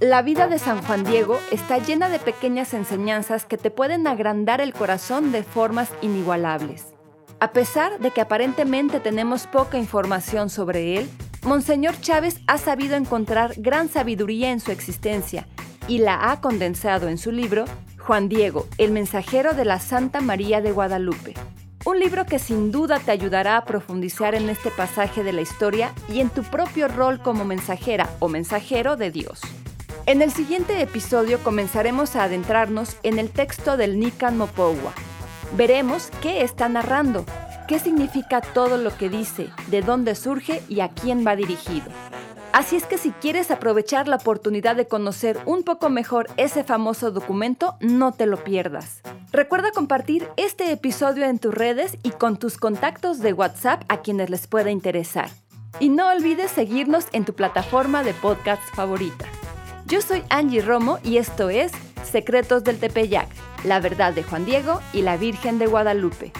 La 0.00 0.22
vida 0.22 0.48
de 0.48 0.58
San 0.58 0.82
Juan 0.82 1.04
Diego 1.04 1.38
está 1.52 1.78
llena 1.78 2.08
de 2.08 2.18
pequeñas 2.18 2.74
enseñanzas 2.74 3.46
que 3.46 3.56
te 3.56 3.70
pueden 3.70 4.08
agrandar 4.08 4.60
el 4.60 4.72
corazón 4.72 5.30
de 5.30 5.44
formas 5.44 5.90
inigualables. 6.02 6.86
A 7.38 7.52
pesar 7.52 8.00
de 8.00 8.10
que 8.10 8.20
aparentemente 8.20 8.98
tenemos 8.98 9.46
poca 9.46 9.78
información 9.78 10.50
sobre 10.50 10.98
él, 10.98 11.08
Monseñor 11.44 12.00
Chávez 12.00 12.40
ha 12.46 12.58
sabido 12.58 12.96
encontrar 12.96 13.54
gran 13.56 13.88
sabiduría 13.88 14.50
en 14.50 14.60
su 14.60 14.72
existencia 14.72 15.46
y 15.86 15.98
la 15.98 16.30
ha 16.30 16.40
condensado 16.40 17.08
en 17.08 17.18
su 17.18 17.32
libro 17.32 17.64
Juan 17.98 18.28
Diego, 18.28 18.66
el 18.78 18.90
mensajero 18.90 19.54
de 19.54 19.64
la 19.64 19.78
Santa 19.78 20.20
María 20.20 20.60
de 20.60 20.72
Guadalupe. 20.72 21.34
Un 21.92 22.00
libro 22.00 22.24
que 22.24 22.38
sin 22.38 22.72
duda 22.72 23.00
te 23.00 23.10
ayudará 23.10 23.58
a 23.58 23.66
profundizar 23.66 24.34
en 24.34 24.48
este 24.48 24.70
pasaje 24.70 25.22
de 25.22 25.34
la 25.34 25.42
historia 25.42 25.92
y 26.08 26.20
en 26.20 26.30
tu 26.30 26.42
propio 26.42 26.88
rol 26.88 27.20
como 27.20 27.44
mensajera 27.44 28.08
o 28.18 28.28
mensajero 28.28 28.96
de 28.96 29.10
Dios. 29.10 29.42
En 30.06 30.22
el 30.22 30.32
siguiente 30.32 30.80
episodio 30.80 31.38
comenzaremos 31.40 32.16
a 32.16 32.24
adentrarnos 32.24 32.96
en 33.02 33.18
el 33.18 33.28
texto 33.28 33.76
del 33.76 34.00
Nican 34.00 34.38
Mopowa. 34.38 34.94
Veremos 35.54 36.08
qué 36.22 36.40
está 36.40 36.66
narrando, 36.70 37.26
qué 37.68 37.78
significa 37.78 38.40
todo 38.40 38.78
lo 38.78 38.96
que 38.96 39.10
dice, 39.10 39.50
de 39.66 39.82
dónde 39.82 40.14
surge 40.14 40.62
y 40.70 40.80
a 40.80 40.88
quién 40.88 41.26
va 41.26 41.36
dirigido. 41.36 41.90
Así 42.52 42.76
es 42.76 42.84
que 42.84 42.98
si 42.98 43.12
quieres 43.12 43.50
aprovechar 43.50 44.08
la 44.08 44.16
oportunidad 44.16 44.76
de 44.76 44.86
conocer 44.86 45.38
un 45.46 45.62
poco 45.62 45.88
mejor 45.88 46.28
ese 46.36 46.64
famoso 46.64 47.10
documento, 47.10 47.76
no 47.80 48.12
te 48.12 48.26
lo 48.26 48.44
pierdas. 48.44 49.00
Recuerda 49.32 49.70
compartir 49.72 50.28
este 50.36 50.70
episodio 50.70 51.24
en 51.24 51.38
tus 51.38 51.54
redes 51.54 51.96
y 52.02 52.10
con 52.10 52.38
tus 52.38 52.58
contactos 52.58 53.20
de 53.20 53.32
WhatsApp 53.32 53.82
a 53.88 54.02
quienes 54.02 54.28
les 54.28 54.46
pueda 54.46 54.70
interesar. 54.70 55.30
Y 55.80 55.88
no 55.88 56.08
olvides 56.08 56.50
seguirnos 56.50 57.06
en 57.12 57.24
tu 57.24 57.32
plataforma 57.32 58.02
de 58.04 58.12
podcast 58.12 58.62
favorita. 58.74 59.24
Yo 59.86 60.02
soy 60.02 60.22
Angie 60.28 60.60
Romo 60.60 60.98
y 61.02 61.16
esto 61.16 61.48
es 61.48 61.72
Secretos 62.04 62.64
del 62.64 62.78
Tepeyac, 62.78 63.28
la 63.64 63.80
verdad 63.80 64.12
de 64.12 64.24
Juan 64.24 64.44
Diego 64.44 64.80
y 64.92 65.00
la 65.00 65.16
Virgen 65.16 65.58
de 65.58 65.66
Guadalupe. 65.68 66.32